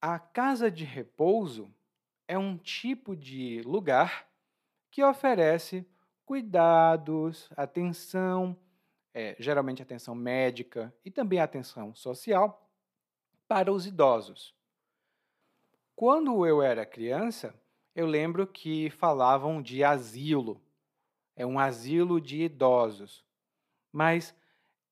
a 0.00 0.18
casa 0.18 0.70
de 0.70 0.84
repouso 0.84 1.72
é 2.28 2.38
um 2.38 2.56
tipo 2.56 3.16
de 3.16 3.60
lugar 3.62 4.28
que 4.90 5.02
oferece 5.02 5.86
cuidados, 6.30 7.50
atenção, 7.56 8.56
é, 9.12 9.34
geralmente 9.40 9.82
atenção 9.82 10.14
médica 10.14 10.94
e 11.04 11.10
também 11.10 11.40
atenção 11.40 11.92
social 11.92 12.70
para 13.48 13.72
os 13.72 13.84
idosos. 13.84 14.54
Quando 15.96 16.46
eu 16.46 16.62
era 16.62 16.86
criança, 16.86 17.52
eu 17.96 18.06
lembro 18.06 18.46
que 18.46 18.90
falavam 18.90 19.60
de 19.60 19.82
asilo, 19.82 20.62
é 21.34 21.44
um 21.44 21.58
asilo 21.58 22.20
de 22.20 22.42
idosos. 22.42 23.24
Mas 23.90 24.32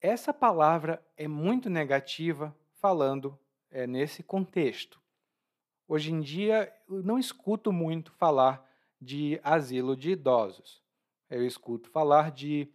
essa 0.00 0.34
palavra 0.34 1.00
é 1.16 1.28
muito 1.28 1.70
negativa 1.70 2.52
falando 2.80 3.38
é, 3.70 3.86
nesse 3.86 4.24
contexto. 4.24 5.00
Hoje 5.86 6.12
em 6.12 6.20
dia, 6.20 6.74
eu 6.88 7.00
não 7.04 7.16
escuto 7.16 7.72
muito 7.72 8.10
falar 8.10 8.68
de 9.00 9.38
asilo 9.44 9.96
de 9.96 10.10
idosos. 10.10 10.87
Eu 11.30 11.46
escuto 11.46 11.90
falar 11.90 12.30
de 12.30 12.68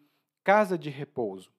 casa 0.43 0.77
de 0.77 0.89
repouso. 0.89 1.51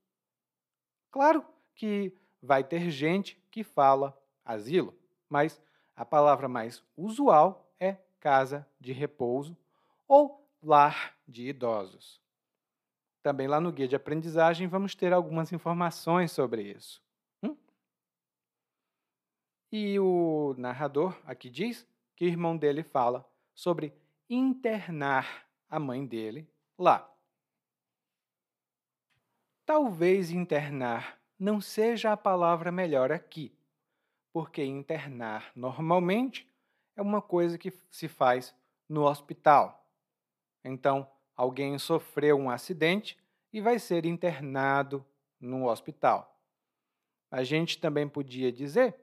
Claro 1.10 1.44
que 1.74 2.12
vai 2.42 2.62
ter 2.62 2.90
gente 2.90 3.42
que 3.50 3.64
fala 3.64 4.16
asilo, 4.44 4.94
mas 5.28 5.60
a 5.96 6.04
palavra 6.04 6.48
mais 6.48 6.82
usual 6.96 7.72
é 7.80 7.96
casa 8.20 8.66
de 8.80 8.92
repouso 8.92 9.56
ou 10.06 10.46
lar 10.62 11.16
de 11.26 11.48
idosos. 11.48 12.20
Também 13.22 13.48
lá 13.48 13.60
no 13.60 13.72
guia 13.72 13.88
de 13.88 13.96
aprendizagem 13.96 14.68
vamos 14.68 14.94
ter 14.94 15.12
algumas 15.12 15.52
informações 15.52 16.30
sobre 16.30 16.62
isso. 16.62 17.02
Hum? 17.42 17.56
E 19.72 19.98
o 19.98 20.54
narrador 20.58 21.18
aqui 21.24 21.48
diz 21.48 21.86
que 22.14 22.24
o 22.26 22.28
irmão 22.28 22.56
dele 22.56 22.82
fala 22.82 23.26
sobre 23.54 23.94
internar 24.28 25.46
a 25.68 25.78
mãe 25.78 26.06
dele 26.06 26.48
lá. 26.78 27.10
Talvez 29.66 30.30
internar 30.30 31.20
não 31.38 31.60
seja 31.60 32.12
a 32.12 32.16
palavra 32.16 32.70
melhor 32.70 33.10
aqui, 33.10 33.56
porque 34.32 34.62
internar 34.62 35.52
normalmente 35.54 36.48
é 36.96 37.02
uma 37.02 37.22
coisa 37.22 37.58
que 37.58 37.72
se 37.90 38.08
faz 38.08 38.54
no 38.88 39.04
hospital. 39.04 39.88
Então, 40.62 41.10
alguém 41.36 41.78
sofreu 41.78 42.36
um 42.36 42.50
acidente 42.50 43.18
e 43.52 43.60
vai 43.60 43.78
ser 43.78 44.04
internado 44.04 45.04
no 45.40 45.68
hospital. 45.68 46.40
A 47.30 47.42
gente 47.42 47.80
também 47.80 48.08
podia 48.08 48.52
dizer 48.52 48.96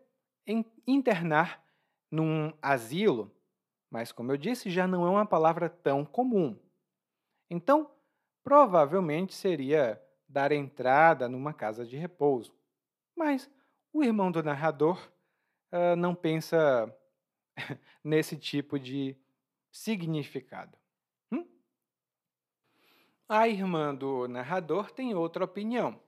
internar 0.85 1.63
num 2.09 2.53
asilo, 2.61 3.31
mas, 3.89 4.11
como 4.11 4.31
eu 4.31 4.37
disse, 4.37 4.69
já 4.69 4.87
não 4.87 5.05
é 5.05 5.09
uma 5.09 5.25
palavra 5.25 5.69
tão 5.69 6.03
comum. 6.03 6.57
Então, 7.53 7.91
provavelmente 8.45 9.33
seria 9.33 10.01
dar 10.25 10.53
entrada 10.53 11.27
numa 11.27 11.53
casa 11.53 11.85
de 11.85 11.97
repouso. 11.97 12.57
Mas 13.13 13.51
o 13.91 14.01
irmão 14.01 14.31
do 14.31 14.41
narrador 14.41 14.97
uh, 15.69 15.93
não 15.97 16.15
pensa 16.15 16.97
nesse 18.01 18.37
tipo 18.37 18.79
de 18.79 19.17
significado. 19.69 20.77
Hum? 21.29 21.45
A 23.27 23.49
irmã 23.49 23.93
do 23.93 24.29
narrador 24.29 24.89
tem 24.89 25.13
outra 25.13 25.43
opinião. 25.43 26.01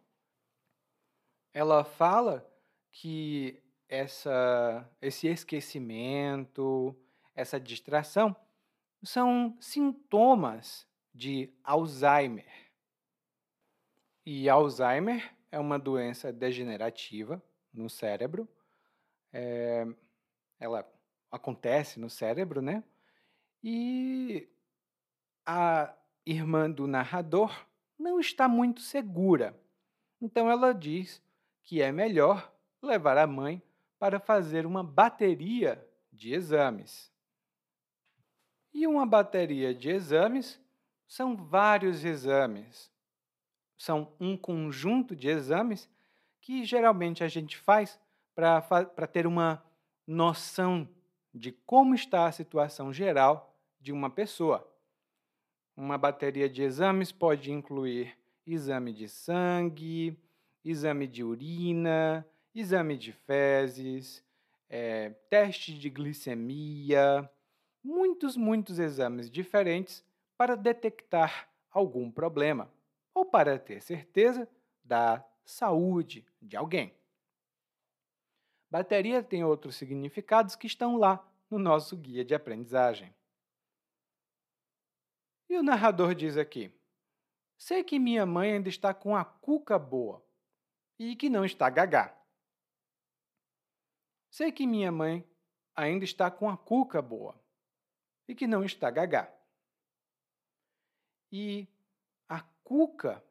Ela 1.53 1.83
fala 1.83 2.49
que 2.89 3.61
essa, 3.89 4.89
esse 5.01 5.27
esquecimento, 5.27 6.95
essa 7.35 7.59
distração, 7.59 8.33
são 9.03 9.57
sintomas 9.59 10.87
de 11.13 11.53
Alzheimer. 11.63 12.45
E 14.25 14.49
Alzheimer 14.49 15.33
é 15.51 15.59
uma 15.59 15.77
doença 15.77 16.31
degenerativa 16.31 17.41
no 17.73 17.89
cérebro. 17.89 18.47
É, 19.31 19.85
ela 20.59 20.89
acontece 21.29 21.99
no 21.99 22.09
cérebro, 22.09 22.61
né? 22.61 22.83
E 23.63 24.49
a 25.45 25.93
irmã 26.25 26.69
do 26.69 26.87
narrador 26.87 27.67
não 27.99 28.19
está 28.19 28.47
muito 28.47 28.81
segura. 28.81 29.59
Então 30.21 30.49
ela 30.49 30.73
diz 30.73 31.21
que 31.63 31.81
é 31.81 31.91
melhor 31.91 32.51
levar 32.81 33.17
a 33.17 33.27
mãe 33.27 33.61
para 33.99 34.19
fazer 34.19 34.65
uma 34.65 34.83
bateria 34.83 35.85
de 36.11 36.33
exames. 36.33 37.11
E 38.73 38.87
uma 38.87 39.05
bateria 39.05 39.73
de 39.73 39.89
exames 39.89 40.59
são 41.13 41.35
vários 41.37 42.03
exames. 42.03 42.91
São 43.77 44.11
um 44.19 44.35
conjunto 44.35 45.15
de 45.15 45.27
exames 45.27 45.87
que 46.41 46.65
geralmente 46.65 47.23
a 47.23 47.27
gente 47.27 47.55
faz 47.55 47.99
para 48.33 49.05
ter 49.05 49.27
uma 49.27 49.63
noção 50.07 50.89
de 51.31 51.51
como 51.51 51.93
está 51.93 52.25
a 52.25 52.31
situação 52.31 52.91
geral 52.91 53.55
de 53.79 53.91
uma 53.91 54.09
pessoa. 54.09 54.67
Uma 55.77 55.99
bateria 55.99 56.49
de 56.49 56.63
exames 56.63 57.11
pode 57.11 57.51
incluir 57.51 58.17
exame 58.43 58.91
de 58.91 59.07
sangue, 59.07 60.17
exame 60.65 61.05
de 61.05 61.23
urina, 61.23 62.27
exame 62.55 62.97
de 62.97 63.11
fezes, 63.11 64.23
é, 64.67 65.11
teste 65.29 65.77
de 65.77 65.91
glicemia, 65.91 67.29
muitos, 67.83 68.35
muitos 68.35 68.79
exames 68.79 69.29
diferentes 69.29 70.03
para 70.37 70.55
detectar 70.55 71.49
algum 71.69 72.11
problema 72.11 72.71
ou 73.13 73.25
para 73.25 73.57
ter 73.59 73.81
certeza 73.81 74.49
da 74.83 75.23
saúde 75.45 76.25
de 76.41 76.55
alguém. 76.55 76.93
Bateria 78.69 79.21
tem 79.21 79.43
outros 79.43 79.75
significados 79.75 80.55
que 80.55 80.67
estão 80.67 80.97
lá 80.97 81.23
no 81.49 81.59
nosso 81.59 81.95
guia 81.95 82.25
de 82.25 82.33
aprendizagem. 82.33 83.13
E 85.47 85.55
o 85.55 85.61
narrador 85.61 86.15
diz 86.15 86.37
aqui: 86.37 86.71
Sei 87.57 87.83
que 87.83 87.99
minha 87.99 88.25
mãe 88.25 88.53
ainda 88.53 88.69
está 88.69 88.93
com 88.93 89.15
a 89.15 89.23
cuca 89.23 89.77
boa 89.77 90.25
e 90.97 91.15
que 91.15 91.29
não 91.29 91.45
está 91.45 91.69
gagá. 91.69 92.17
Sei 94.31 94.51
que 94.51 94.65
minha 94.65 94.91
mãe 94.91 95.23
ainda 95.75 96.03
está 96.03 96.31
com 96.31 96.49
a 96.49 96.57
cuca 96.57 97.01
boa 97.01 97.39
e 98.27 98.33
que 98.33 98.47
não 98.47 98.63
está 98.63 98.89
gagá. 98.89 99.31
E 101.35 101.67
a 102.29 102.41
cuca 102.63 103.23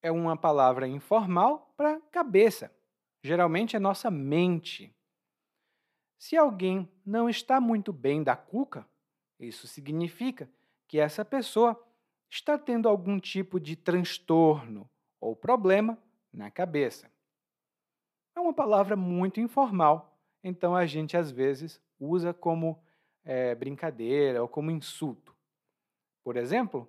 é 0.00 0.12
uma 0.12 0.36
palavra 0.36 0.86
informal 0.86 1.74
para 1.76 2.00
cabeça. 2.02 2.72
Geralmente 3.20 3.74
é 3.74 3.80
nossa 3.80 4.12
mente. 4.12 4.94
Se 6.16 6.36
alguém 6.36 6.88
não 7.04 7.28
está 7.28 7.60
muito 7.60 7.92
bem 7.92 8.22
da 8.22 8.36
cuca, 8.36 8.86
isso 9.40 9.66
significa 9.66 10.48
que 10.86 11.00
essa 11.00 11.24
pessoa 11.24 11.76
está 12.30 12.56
tendo 12.56 12.88
algum 12.88 13.18
tipo 13.18 13.58
de 13.58 13.74
transtorno 13.74 14.88
ou 15.20 15.34
problema 15.34 15.98
na 16.32 16.48
cabeça. 16.48 17.10
É 18.36 18.40
uma 18.40 18.54
palavra 18.54 18.94
muito 18.94 19.40
informal, 19.40 20.16
então 20.44 20.76
a 20.76 20.86
gente 20.86 21.16
às 21.16 21.32
vezes 21.32 21.80
usa 21.98 22.32
como 22.32 22.80
é, 23.24 23.52
brincadeira 23.56 24.40
ou 24.40 24.46
como 24.46 24.70
insulto. 24.70 25.34
Por 26.22 26.36
exemplo, 26.36 26.88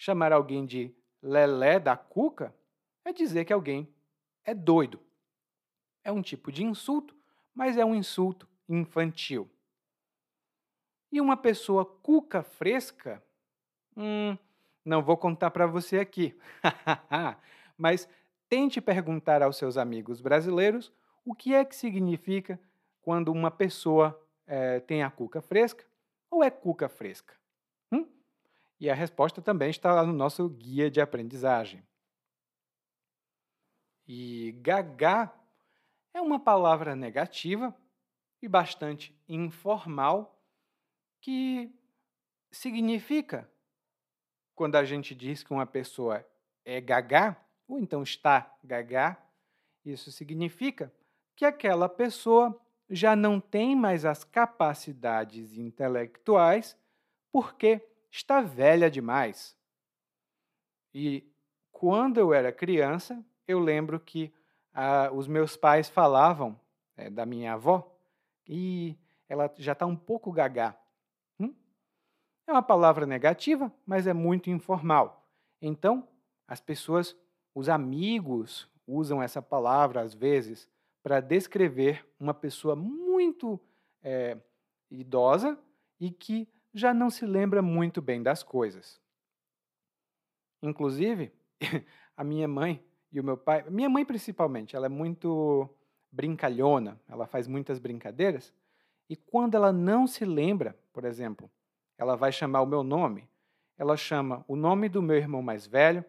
chamar 0.00 0.32
alguém 0.32 0.64
de 0.64 0.96
lelé 1.20 1.78
da 1.78 1.94
cuca 1.94 2.56
é 3.04 3.12
dizer 3.12 3.44
que 3.44 3.52
alguém 3.52 3.86
é 4.42 4.54
doido. 4.54 4.98
É 6.02 6.10
um 6.10 6.22
tipo 6.22 6.50
de 6.50 6.64
insulto, 6.64 7.14
mas 7.54 7.76
é 7.76 7.84
um 7.84 7.94
insulto 7.94 8.48
infantil. 8.66 9.46
E 11.12 11.20
uma 11.20 11.36
pessoa 11.36 11.84
cuca 11.84 12.42
fresca? 12.42 13.22
Hum, 13.94 14.38
não 14.82 15.02
vou 15.02 15.18
contar 15.18 15.50
para 15.50 15.66
você 15.66 15.98
aqui. 15.98 16.34
mas 17.76 18.08
tente 18.48 18.80
perguntar 18.80 19.42
aos 19.42 19.58
seus 19.58 19.76
amigos 19.76 20.22
brasileiros 20.22 20.90
o 21.26 21.34
que 21.34 21.54
é 21.54 21.62
que 21.62 21.76
significa 21.76 22.58
quando 23.02 23.30
uma 23.30 23.50
pessoa 23.50 24.18
é, 24.46 24.80
tem 24.80 25.02
a 25.02 25.10
cuca 25.10 25.42
fresca 25.42 25.84
ou 26.30 26.42
é 26.42 26.50
cuca 26.50 26.88
fresca. 26.88 27.39
E 28.80 28.88
a 28.88 28.94
resposta 28.94 29.42
também 29.42 29.68
está 29.68 29.92
lá 29.92 30.04
no 30.04 30.12
nosso 30.12 30.48
guia 30.48 30.90
de 30.90 31.02
aprendizagem. 31.02 31.86
E 34.08 34.52
gaga 34.62 35.30
é 36.14 36.20
uma 36.20 36.40
palavra 36.40 36.96
negativa 36.96 37.76
e 38.40 38.48
bastante 38.48 39.14
informal 39.28 40.42
que 41.20 41.70
significa, 42.50 43.48
quando 44.54 44.76
a 44.76 44.84
gente 44.84 45.14
diz 45.14 45.42
que 45.42 45.52
uma 45.52 45.66
pessoa 45.66 46.26
é 46.64 46.80
gaga, 46.80 47.36
ou 47.68 47.78
então 47.78 48.02
está 48.02 48.56
gaga, 48.64 49.16
isso 49.84 50.10
significa 50.10 50.92
que 51.36 51.44
aquela 51.44 51.88
pessoa 51.88 52.58
já 52.88 53.14
não 53.14 53.38
tem 53.38 53.76
mais 53.76 54.06
as 54.06 54.24
capacidades 54.24 55.56
intelectuais 55.56 56.76
porque 57.30 57.89
está 58.10 58.40
velha 58.40 58.90
demais. 58.90 59.56
E 60.92 61.24
quando 61.70 62.18
eu 62.18 62.34
era 62.34 62.52
criança, 62.52 63.24
eu 63.46 63.58
lembro 63.58 63.98
que 64.00 64.32
ah, 64.72 65.10
os 65.12 65.26
meus 65.26 65.56
pais 65.56 65.88
falavam 65.88 66.58
é, 66.96 67.08
da 67.08 67.24
minha 67.24 67.54
avó 67.54 67.96
e 68.46 68.96
ela 69.28 69.52
já 69.56 69.72
está 69.72 69.86
um 69.86 69.96
pouco 69.96 70.32
gagá. 70.32 70.76
Hum? 71.38 71.54
É 72.46 72.52
uma 72.52 72.62
palavra 72.62 73.06
negativa, 73.06 73.72
mas 73.86 74.06
é 74.06 74.12
muito 74.12 74.50
informal. 74.50 75.26
Então, 75.62 76.06
as 76.46 76.60
pessoas, 76.60 77.16
os 77.54 77.68
amigos, 77.68 78.68
usam 78.86 79.22
essa 79.22 79.40
palavra 79.40 80.00
às 80.00 80.14
vezes 80.14 80.68
para 81.02 81.20
descrever 81.20 82.04
uma 82.18 82.34
pessoa 82.34 82.74
muito 82.74 83.58
é, 84.02 84.36
idosa 84.90 85.58
e 85.98 86.10
que 86.10 86.48
já 86.72 86.94
não 86.94 87.10
se 87.10 87.26
lembra 87.26 87.60
muito 87.60 88.00
bem 88.00 88.22
das 88.22 88.42
coisas. 88.42 89.00
Inclusive, 90.62 91.32
a 92.16 92.22
minha 92.22 92.46
mãe 92.46 92.84
e 93.12 93.18
o 93.18 93.24
meu 93.24 93.36
pai, 93.36 93.68
minha 93.70 93.88
mãe 93.88 94.04
principalmente, 94.04 94.76
ela 94.76 94.86
é 94.86 94.88
muito 94.88 95.68
brincalhona, 96.12 97.00
ela 97.08 97.26
faz 97.26 97.46
muitas 97.46 97.78
brincadeiras, 97.78 98.52
e 99.08 99.16
quando 99.16 99.56
ela 99.56 99.72
não 99.72 100.06
se 100.06 100.24
lembra, 100.24 100.78
por 100.92 101.04
exemplo, 101.04 101.50
ela 101.98 102.16
vai 102.16 102.30
chamar 102.30 102.62
o 102.62 102.66
meu 102.66 102.82
nome, 102.82 103.28
ela 103.76 103.96
chama 103.96 104.44
o 104.46 104.54
nome 104.54 104.88
do 104.88 105.02
meu 105.02 105.16
irmão 105.16 105.42
mais 105.42 105.66
velho, 105.66 106.04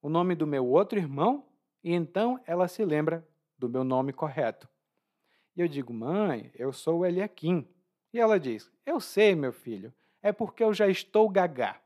o 0.00 0.08
nome 0.08 0.34
do 0.34 0.46
meu 0.46 0.66
outro 0.66 0.98
irmão, 0.98 1.46
e 1.82 1.92
então 1.92 2.40
ela 2.46 2.68
se 2.68 2.84
lembra 2.84 3.26
do 3.56 3.68
meu 3.68 3.84
nome 3.84 4.12
correto. 4.12 4.68
E 5.56 5.60
eu 5.60 5.68
digo, 5.68 5.92
mãe, 5.92 6.50
eu 6.54 6.72
sou 6.72 7.00
o 7.00 7.06
Eliakim. 7.06 7.66
E 8.12 8.18
ela 8.18 8.38
diz, 8.40 8.70
eu 8.84 9.00
sei, 9.00 9.34
meu 9.34 9.52
filho, 9.52 9.92
é 10.22 10.32
porque 10.32 10.62
eu 10.62 10.72
já 10.72 10.88
estou 10.88 11.28
gagá. 11.28 11.80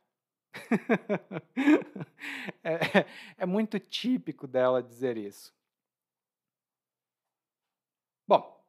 é, 2.62 3.06
é 3.38 3.46
muito 3.46 3.80
típico 3.80 4.46
dela 4.46 4.82
dizer 4.82 5.16
isso. 5.16 5.54
Bom, 8.26 8.62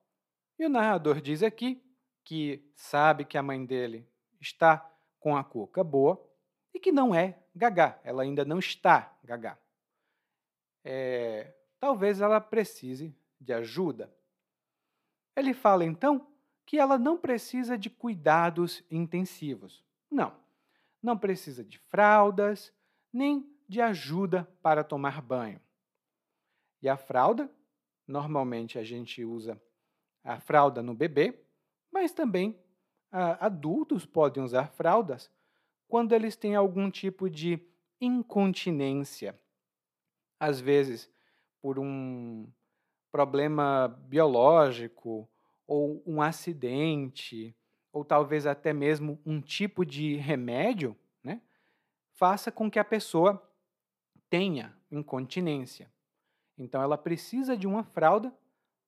e 0.57 0.65
o 0.65 0.69
narrador 0.69 1.21
diz 1.21 1.43
aqui 1.43 1.83
que 2.23 2.65
sabe 2.75 3.25
que 3.25 3.37
a 3.37 3.43
mãe 3.43 3.65
dele 3.65 4.07
está 4.39 4.89
com 5.19 5.35
a 5.35 5.43
cuca 5.43 5.83
boa 5.83 6.23
e 6.73 6.79
que 6.79 6.91
não 6.91 7.13
é 7.13 7.37
gagá, 7.55 7.99
ela 8.03 8.23
ainda 8.23 8.45
não 8.45 8.59
está 8.59 9.17
gagá. 9.23 9.57
É, 10.83 11.53
talvez 11.79 12.21
ela 12.21 12.39
precise 12.39 13.15
de 13.39 13.53
ajuda. 13.53 14.13
Ele 15.35 15.53
fala 15.53 15.83
então 15.83 16.27
que 16.67 16.77
ela 16.77 16.97
não 16.97 17.17
precisa 17.17 17.77
de 17.77 17.89
cuidados 17.89 18.83
intensivos. 18.91 19.85
Não, 20.11 20.35
não 21.01 21.17
precisa 21.17 21.63
de 21.63 21.79
fraldas, 21.79 22.73
nem 23.11 23.49
de 23.69 23.81
ajuda 23.81 24.43
para 24.61 24.83
tomar 24.83 25.21
banho. 25.21 25.61
E 26.81 26.89
a 26.89 26.97
fralda, 26.97 27.49
normalmente 28.05 28.77
a 28.77 28.83
gente 28.83 29.23
usa 29.23 29.59
a 30.21 30.41
fralda 30.41 30.83
no 30.83 30.93
bebê, 30.93 31.41
mas 31.89 32.11
também 32.11 32.59
ah, 33.09 33.45
adultos 33.45 34.05
podem 34.05 34.43
usar 34.43 34.67
fraldas 34.67 35.31
quando 35.87 36.11
eles 36.11 36.35
têm 36.35 36.53
algum 36.53 36.91
tipo 36.91 37.29
de 37.29 37.65
incontinência. 37.99 39.39
Às 40.37 40.59
vezes, 40.59 41.09
por 41.61 41.79
um 41.79 42.45
problema 43.09 43.87
biológico 43.87 45.29
ou 45.67 46.01
um 46.07 46.21
acidente, 46.21 47.55
ou 47.91 48.05
talvez 48.05 48.47
até 48.47 48.71
mesmo 48.71 49.19
um 49.25 49.41
tipo 49.41 49.85
de 49.85 50.15
remédio, 50.15 50.95
né, 51.21 51.41
faça 52.13 52.51
com 52.51 52.71
que 52.71 52.79
a 52.79 52.85
pessoa 52.85 53.43
tenha 54.29 54.75
incontinência. 54.89 55.91
Então 56.57 56.81
ela 56.81 56.97
precisa 56.97 57.55
de 57.55 57.67
uma 57.67 57.83
fralda 57.83 58.33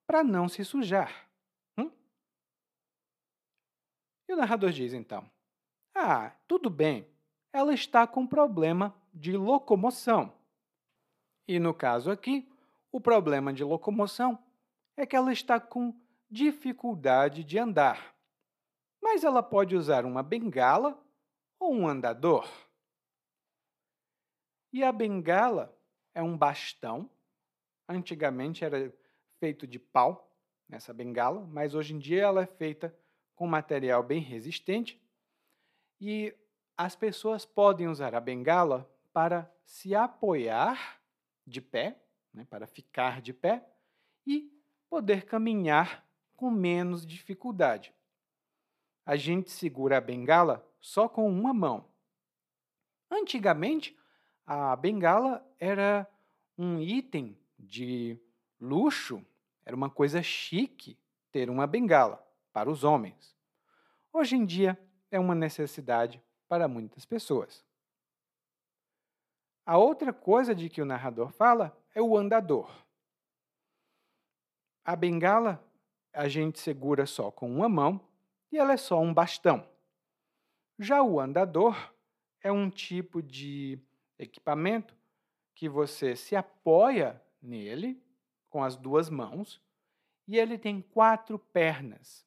para 0.08 0.24
não 0.24 0.50
se 0.50 0.64
sujar. 0.66 1.30
Hum? 1.78 1.92
E 4.28 4.34
o 4.34 4.38
narrador 4.38 4.72
diz 4.72 4.94
então: 4.94 5.30
Ah, 5.94 6.32
tudo 6.48 6.70
bem, 6.70 7.08
ela 7.54 7.74
está 7.74 8.08
com 8.08 8.26
problema 8.26 8.96
de 9.14 9.36
locomoção. 9.36 10.34
E 11.48 11.60
no 11.60 11.74
caso 11.74 12.10
aqui, 12.10 12.48
o 12.92 13.00
problema 13.00 13.54
de 13.54 13.64
locomoção 13.64 14.38
é 14.96 15.06
que 15.06 15.16
ela 15.16 15.32
está 15.32 15.60
com 15.60 15.94
dificuldade 16.30 17.44
de 17.44 17.58
andar 17.58 18.20
mas 19.02 19.24
ela 19.24 19.42
pode 19.42 19.76
usar 19.76 20.06
uma 20.06 20.22
bengala 20.22 21.02
ou 21.60 21.74
um 21.74 21.88
andador. 21.88 22.48
E 24.72 24.84
a 24.84 24.92
bengala 24.92 25.76
é 26.14 26.22
um 26.22 26.38
bastão. 26.38 27.10
Antigamente 27.88 28.64
era 28.64 28.94
feito 29.40 29.66
de 29.66 29.80
pau, 29.80 30.32
nessa 30.68 30.94
bengala, 30.94 31.42
mas 31.48 31.74
hoje 31.74 31.96
em 31.96 31.98
dia 31.98 32.22
ela 32.22 32.44
é 32.44 32.46
feita 32.46 32.96
com 33.36 33.48
material 33.48 34.04
bem 34.04 34.22
resistente. 34.22 35.02
E 36.00 36.36
as 36.78 36.96
pessoas 36.96 37.46
podem 37.46 37.88
usar 37.88 38.14
a 38.14 38.22
bengala 38.22 38.88
para 39.12 39.52
se 39.66 39.96
apoiar 39.96 41.02
de 41.48 41.62
pé, 41.62 42.00
né, 42.32 42.46
para 42.48 42.68
ficar 42.68 43.22
de 43.22 43.34
pé, 43.34 43.68
e 44.28 44.54
poder 44.88 45.26
caminhar 45.26 46.08
com 46.40 46.50
menos 46.50 47.06
dificuldade 47.06 47.94
a 49.10 49.16
gente 49.16 49.50
segura 49.50 49.98
a 49.98 50.02
bengala 50.02 50.64
só 50.80 51.10
com 51.10 51.28
uma 51.28 51.52
mão. 51.52 51.84
Antigamente, 53.10 53.98
a 54.46 54.76
bengala 54.76 55.44
era 55.60 56.08
um 56.56 56.80
item 56.80 57.36
de 57.58 58.20
luxo, 58.62 59.26
era 59.66 59.76
uma 59.76 59.90
coisa 59.90 60.22
chique 60.22 60.96
ter 61.32 61.50
uma 61.50 61.66
bengala 61.66 62.24
para 62.54 62.70
os 62.70 62.84
homens. 62.84 63.36
Hoje 64.14 64.36
em 64.36 64.46
dia, 64.46 64.80
é 65.10 65.20
uma 65.20 65.34
necessidade 65.34 66.22
para 66.48 66.68
muitas 66.68 67.04
pessoas. 67.04 67.66
A 69.66 69.76
outra 69.76 70.14
coisa 70.14 70.54
de 70.54 70.70
que 70.70 70.84
o 70.84 70.86
narrador 70.86 71.32
fala 71.32 71.76
é 71.96 72.02
o 72.02 72.16
andador. 72.16 72.70
A 74.86 74.96
bengala 74.96 75.68
a 76.14 76.28
gente 76.28 76.60
segura 76.60 77.06
só 77.06 77.32
com 77.32 77.50
uma 77.50 77.70
mão 77.70 78.02
e 78.52 78.58
ela 78.58 78.74
é 78.74 78.78
só 78.78 79.00
um 79.00 79.14
bastão. 79.14 79.68
Já 80.78 81.04
o 81.04 81.20
andador 81.20 81.94
é 82.42 82.52
um 82.52 82.70
tipo 82.70 83.22
de 83.22 83.80
equipamento 84.18 84.96
que 85.54 85.68
você 85.68 86.16
se 86.16 86.36
apoia 86.36 87.22
nele 87.42 88.02
com 88.50 88.64
as 88.64 88.76
duas 88.76 89.10
mãos 89.10 89.62
e 90.28 90.38
ele 90.38 90.58
tem 90.58 90.82
quatro 90.82 91.38
pernas, 91.38 92.26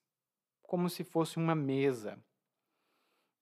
como 0.63 0.91
se 0.91 1.03
fosse 1.03 1.39
uma 1.39 1.55
mesa. 1.55 2.23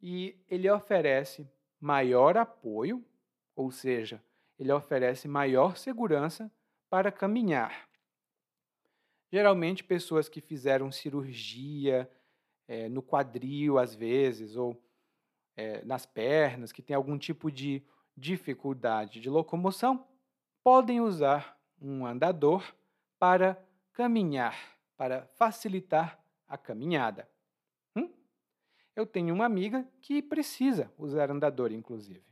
E 0.01 0.39
ele 0.49 0.71
oferece 0.71 1.51
maior 1.81 2.37
apoio, 2.37 3.05
ou 3.57 3.71
seja, 3.71 4.23
ele 4.59 4.73
oferece 4.73 5.27
maior 5.27 5.77
segurança 5.77 6.53
para 6.89 7.11
caminhar. 7.11 7.90
Geralmente, 9.33 9.85
pessoas 9.85 10.29
que 10.29 10.41
fizeram 10.41 10.91
cirurgia 10.91 12.11
é, 12.67 12.89
no 12.89 13.03
quadril, 13.03 13.79
às 13.79 13.95
vezes, 13.95 14.57
ou 14.57 14.83
é, 15.57 15.85
nas 15.85 16.05
pernas, 16.05 16.73
que 16.73 16.83
tem 16.83 16.97
algum 16.97 17.19
tipo 17.19 17.51
de 17.51 17.83
dificuldade 18.17 19.21
de 19.21 19.31
locomoção, 19.31 20.07
podem 20.63 21.01
usar 21.01 21.59
um 21.81 22.05
andador 22.05 22.75
para 23.19 23.57
caminhar, 23.93 24.57
para 24.97 25.27
facilitar 25.27 26.23
a 26.47 26.59
caminhada. 26.59 27.29
Hum? 27.97 28.13
Eu 28.97 29.07
tenho 29.07 29.35
uma 29.35 29.47
amiga 29.47 29.89
que 30.01 30.21
precisa 30.21 30.93
usar 30.99 31.31
andador, 31.31 31.73
inclusive. 31.73 32.25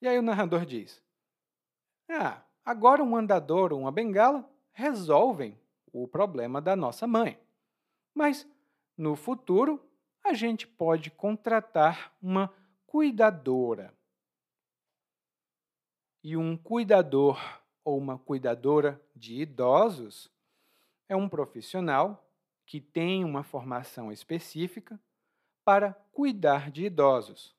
E 0.00 0.06
aí 0.06 0.18
o 0.18 0.22
narrador 0.22 0.66
diz: 0.66 1.02
Ah, 2.08 2.44
agora 2.66 3.02
um 3.02 3.16
andador 3.16 3.72
ou 3.72 3.78
uma 3.78 3.92
bengala 3.92 4.44
resolvem 4.72 5.56
o 5.92 6.08
problema 6.08 6.60
da 6.60 6.74
nossa 6.74 7.06
mãe. 7.06 7.40
Mas 8.12 8.46
no 8.98 9.14
futuro, 9.14 9.80
a 10.24 10.34
gente 10.34 10.66
pode 10.66 11.10
contratar 11.10 12.12
uma 12.20 12.52
cuidadora. 12.86 13.94
E 16.22 16.36
um 16.36 16.56
cuidador 16.56 17.38
ou 17.84 17.96
uma 17.96 18.18
cuidadora 18.18 19.00
de 19.14 19.40
idosos 19.40 20.28
é 21.08 21.14
um 21.14 21.28
profissional 21.28 22.28
que 22.66 22.80
tem 22.80 23.24
uma 23.24 23.44
formação 23.44 24.10
específica 24.10 25.00
para 25.64 25.92
cuidar 26.12 26.70
de 26.70 26.86
idosos. 26.86 27.55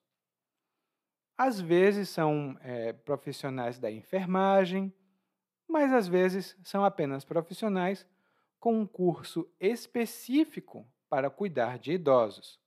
Às 1.38 1.62
vezes 1.62 2.10
são 2.10 2.58
é, 2.62 2.94
profissionais 2.94 3.78
da 3.78 3.92
enfermagem, 3.92 4.92
mas 5.68 5.94
às 5.94 6.08
vezes 6.08 6.58
são 6.64 6.84
apenas 6.84 7.24
profissionais 7.24 8.08
com 8.60 8.80
um 8.80 8.88
curso 8.88 9.48
específico 9.60 10.88
para 11.10 11.30
cuidar 11.30 11.78
de 11.78 11.94
idosos. 11.94 12.60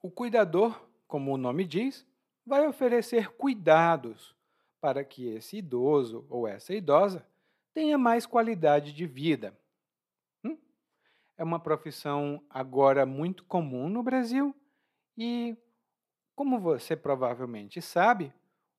O 0.00 0.10
cuidador, 0.10 0.88
como 1.06 1.32
o 1.32 1.36
nome 1.36 1.64
diz, 1.64 2.06
vai 2.44 2.66
oferecer 2.66 3.30
cuidados 3.32 4.34
para 4.80 5.04
que 5.04 5.28
esse 5.28 5.58
idoso 5.58 6.26
ou 6.28 6.48
essa 6.48 6.74
idosa 6.74 7.24
tenha 7.72 7.96
mais 7.96 8.26
qualidade 8.26 8.92
de 8.92 9.06
vida. 9.06 9.56
Hum? 10.42 10.58
É 11.36 11.44
uma 11.44 11.60
profissão 11.60 12.44
agora 12.50 13.06
muito 13.06 13.44
comum 13.44 13.88
no 13.88 14.02
Brasil 14.02 14.54
e, 15.16 15.56
como 16.34 16.58
você 16.58 16.96
provavelmente 16.96 17.80
sabe, 17.80 18.32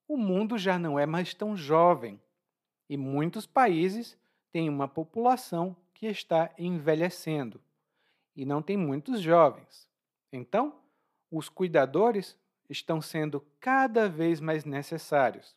o 0.07 0.17
mundo 0.17 0.57
já 0.57 0.77
não 0.77 0.99
é 0.99 1.05
mais 1.05 1.33
tão 1.33 1.55
jovem 1.55 2.19
e 2.89 2.97
muitos 2.97 3.45
países 3.45 4.17
têm 4.51 4.69
uma 4.69 4.87
população 4.87 5.75
que 5.93 6.05
está 6.07 6.51
envelhecendo 6.57 7.61
e 8.35 8.45
não 8.45 8.61
tem 8.61 8.75
muitos 8.75 9.21
jovens. 9.21 9.87
Então, 10.31 10.75
os 11.31 11.49
cuidadores 11.49 12.37
estão 12.69 13.01
sendo 13.01 13.45
cada 13.59 14.09
vez 14.09 14.39
mais 14.39 14.65
necessários 14.65 15.55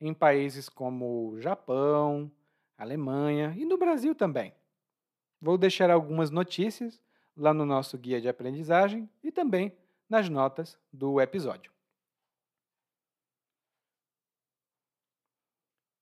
em 0.00 0.14
países 0.14 0.68
como 0.68 1.30
o 1.30 1.40
Japão, 1.40 2.30
Alemanha 2.76 3.54
e 3.56 3.64
no 3.64 3.76
Brasil 3.76 4.14
também. 4.14 4.54
Vou 5.40 5.58
deixar 5.58 5.90
algumas 5.90 6.30
notícias 6.30 7.00
lá 7.36 7.52
no 7.52 7.64
nosso 7.64 7.98
guia 7.98 8.20
de 8.20 8.28
aprendizagem 8.28 9.08
e 9.22 9.30
também 9.30 9.72
nas 10.08 10.28
notas 10.28 10.78
do 10.92 11.20
episódio. 11.20 11.72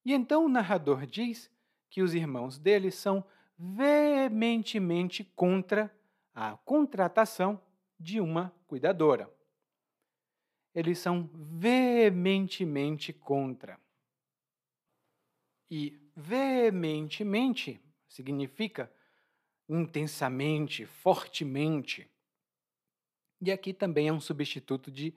E 0.05 0.13
então 0.13 0.45
o 0.45 0.49
narrador 0.49 1.05
diz 1.05 1.51
que 1.91 2.01
os 2.01 2.15
irmãos 2.15 2.59
dele 2.59 2.91
são 2.91 3.25
veementemente 3.59 5.25
contra 5.25 5.93
a 6.33 6.57
contratação 6.59 7.61
de 7.99 8.21
uma 8.21 8.55
cuidadora. 8.67 9.29
Eles 10.75 10.99
são 10.99 11.29
veementemente 11.33 13.13
contra. 13.13 13.81
E 15.69 15.99
veementemente 16.15 17.81
significa 18.07 18.93
intensamente, 19.69 20.87
fortemente. 20.87 22.09
E 23.41 23.53
aqui 23.53 23.73
também 23.73 24.09
é 24.09 24.13
um 24.13 24.21
substituto 24.21 24.91
de 24.91 25.15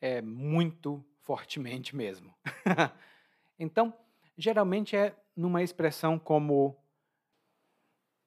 é, 0.00 0.20
muito 0.20 1.04
fortemente 1.20 1.96
mesmo. 1.96 2.34
então, 3.58 3.94
geralmente 4.36 4.96
é 4.96 5.16
numa 5.34 5.62
expressão 5.62 6.18
como 6.18 6.76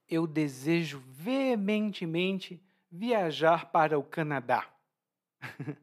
eu 0.10 0.26
desejo 0.26 1.00
veementemente 1.00 2.62
viajar 2.90 3.72
para 3.72 4.00
o 4.00 4.04
Canadá. 4.04 4.68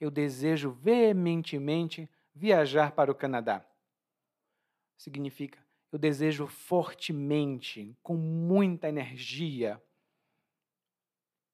eu 0.00 0.10
desejo 0.10 0.70
veementemente 0.70 2.08
viajar 2.34 2.92
para 2.92 3.10
o 3.10 3.14
Canadá. 3.14 3.64
Significa 4.96 5.64
eu 5.94 5.98
desejo 5.98 6.48
fortemente, 6.48 7.96
com 8.02 8.16
muita 8.16 8.88
energia. 8.88 9.80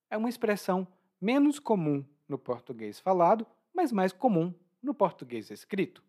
É 0.08 0.16
uma 0.16 0.30
expressão 0.30 0.88
menos 1.20 1.58
comum 1.58 2.04
no 2.28 2.38
português 2.38 2.98
falado, 2.98 3.46
mas 3.74 3.92
mais 3.92 4.12
comum 4.12 4.54
no 4.82 4.94
português 4.94 5.50
escrito. 5.50 6.02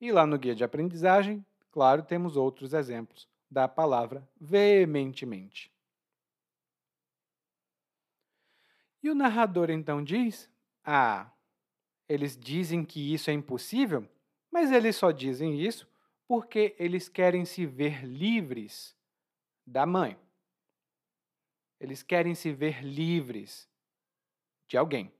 E 0.00 0.12
lá 0.12 0.26
no 0.26 0.38
guia 0.38 0.54
de 0.54 0.64
aprendizagem, 0.64 1.44
claro, 1.70 2.02
temos 2.02 2.36
outros 2.36 2.72
exemplos 2.72 3.28
da 3.50 3.66
palavra 3.66 4.28
veementemente. 4.40 5.72
E 9.02 9.10
o 9.10 9.14
narrador 9.14 9.70
então 9.70 10.02
diz: 10.02 10.50
Ah, 10.84 11.30
eles 12.08 12.36
dizem 12.36 12.84
que 12.84 13.12
isso 13.12 13.30
é 13.30 13.32
impossível, 13.32 14.08
mas 14.50 14.70
eles 14.70 14.96
só 14.96 15.10
dizem 15.10 15.60
isso 15.60 15.88
porque 16.26 16.76
eles 16.78 17.08
querem 17.08 17.44
se 17.44 17.64
ver 17.64 18.04
livres 18.04 18.96
da 19.66 19.86
mãe. 19.86 20.18
Eles 21.80 22.02
querem 22.02 22.34
se 22.34 22.52
ver 22.52 22.84
livres 22.84 23.68
de 24.66 24.76
alguém. 24.76 25.12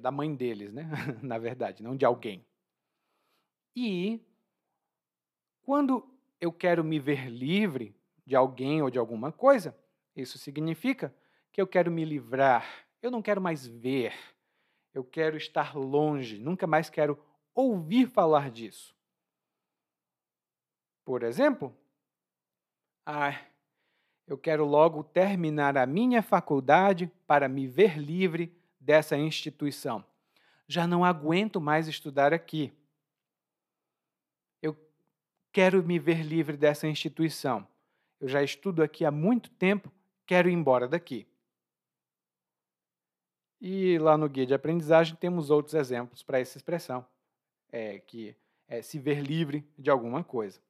Da 0.00 0.10
mãe 0.10 0.34
deles, 0.34 0.72
né? 0.72 0.84
Na 1.22 1.38
verdade, 1.38 1.82
não 1.82 1.96
de 1.96 2.04
alguém. 2.04 2.44
E 3.74 4.20
quando 5.62 6.06
eu 6.40 6.52
quero 6.52 6.84
me 6.84 6.98
ver 6.98 7.30
livre 7.30 7.96
de 8.26 8.36
alguém 8.36 8.82
ou 8.82 8.90
de 8.90 8.98
alguma 8.98 9.32
coisa, 9.32 9.76
isso 10.14 10.38
significa 10.38 11.14
que 11.50 11.60
eu 11.60 11.66
quero 11.66 11.90
me 11.90 12.04
livrar, 12.04 12.86
eu 13.00 13.10
não 13.10 13.22
quero 13.22 13.40
mais 13.40 13.66
ver, 13.66 14.14
eu 14.92 15.04
quero 15.04 15.36
estar 15.36 15.74
longe, 15.74 16.38
nunca 16.38 16.66
mais 16.66 16.90
quero 16.90 17.18
ouvir 17.54 18.08
falar 18.08 18.50
disso. 18.50 18.94
Por 21.04 21.22
exemplo, 21.22 21.76
ah, 23.06 23.51
eu 24.26 24.38
quero 24.38 24.64
logo 24.64 25.02
terminar 25.02 25.76
a 25.76 25.86
minha 25.86 26.22
faculdade 26.22 27.10
para 27.26 27.48
me 27.48 27.66
ver 27.66 27.98
livre 27.98 28.54
dessa 28.80 29.16
instituição. 29.16 30.04
Já 30.66 30.86
não 30.86 31.04
aguento 31.04 31.60
mais 31.60 31.88
estudar 31.88 32.32
aqui. 32.32 32.72
Eu 34.60 34.76
quero 35.52 35.82
me 35.82 35.98
ver 35.98 36.22
livre 36.22 36.56
dessa 36.56 36.86
instituição. 36.86 37.66
Eu 38.20 38.28
já 38.28 38.42
estudo 38.42 38.82
aqui 38.82 39.04
há 39.04 39.10
muito 39.10 39.50
tempo, 39.50 39.92
quero 40.24 40.48
ir 40.48 40.52
embora 40.52 40.86
daqui. 40.86 41.26
E 43.60 43.98
lá 43.98 44.16
no 44.16 44.28
guia 44.28 44.46
de 44.46 44.54
aprendizagem 44.54 45.14
temos 45.16 45.50
outros 45.50 45.74
exemplos 45.74 46.22
para 46.22 46.40
essa 46.40 46.56
expressão, 46.56 47.06
é, 47.70 47.98
que 48.00 48.36
é 48.66 48.82
se 48.82 48.98
ver 48.98 49.20
livre 49.20 49.64
de 49.78 49.90
alguma 49.90 50.24
coisa. 50.24 50.60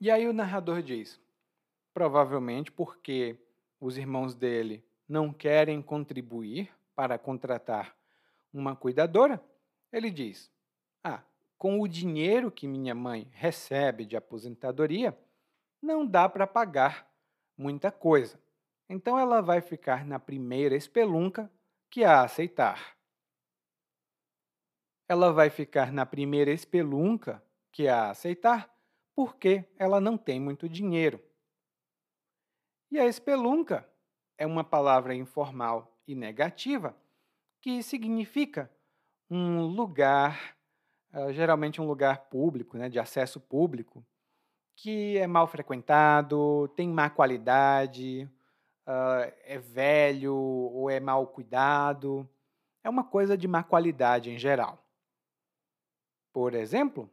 E 0.00 0.10
aí 0.10 0.28
o 0.28 0.32
narrador 0.32 0.82
diz: 0.82 1.20
provavelmente 1.94 2.72
porque 2.72 3.38
os 3.80 3.96
irmãos 3.96 4.34
dele 4.34 4.84
não 5.08 5.32
querem 5.32 5.80
contribuir 5.80 6.70
para 6.94 7.16
contratar 7.16 7.96
uma 8.52 8.74
cuidadora, 8.74 9.42
ele 9.92 10.10
diz: 10.10 10.50
Ah, 11.02 11.22
com 11.56 11.80
o 11.80 11.88
dinheiro 11.88 12.50
que 12.50 12.66
minha 12.66 12.94
mãe 12.94 13.28
recebe 13.32 14.04
de 14.04 14.16
aposentadoria, 14.16 15.16
não 15.80 16.04
dá 16.04 16.28
para 16.28 16.46
pagar 16.46 17.08
muita 17.56 17.92
coisa. 17.92 18.38
Então 18.88 19.18
ela 19.18 19.40
vai 19.40 19.60
ficar 19.60 20.04
na 20.04 20.18
primeira 20.18 20.74
espelunca 20.76 21.50
que 21.88 22.04
a 22.04 22.22
aceitar. 22.22 22.96
Ela 25.08 25.32
vai 25.32 25.48
ficar 25.48 25.92
na 25.92 26.04
primeira 26.04 26.50
espelunca 26.50 27.42
que 27.70 27.86
a 27.86 28.10
aceitar 28.10 28.74
porque 29.14 29.64
ela 29.78 30.00
não 30.00 30.18
tem 30.18 30.40
muito 30.40 30.68
dinheiro. 30.68 31.22
E 32.94 33.00
a 33.00 33.06
espelunca 33.06 33.84
é 34.38 34.46
uma 34.46 34.62
palavra 34.62 35.16
informal 35.16 35.98
e 36.06 36.14
negativa 36.14 36.96
que 37.60 37.82
significa 37.82 38.70
um 39.28 39.62
lugar, 39.62 40.56
uh, 41.12 41.32
geralmente 41.32 41.80
um 41.80 41.88
lugar 41.88 42.28
público, 42.28 42.78
né, 42.78 42.88
de 42.88 43.00
acesso 43.00 43.40
público, 43.40 44.06
que 44.76 45.18
é 45.18 45.26
mal 45.26 45.48
frequentado, 45.48 46.68
tem 46.76 46.88
má 46.88 47.10
qualidade, 47.10 48.30
uh, 48.86 49.26
é 49.42 49.58
velho 49.58 50.36
ou 50.36 50.88
é 50.88 51.00
mal 51.00 51.26
cuidado. 51.26 52.28
É 52.84 52.88
uma 52.88 53.02
coisa 53.02 53.36
de 53.36 53.48
má 53.48 53.64
qualidade 53.64 54.30
em 54.30 54.38
geral. 54.38 54.78
Por 56.32 56.54
exemplo, 56.54 57.10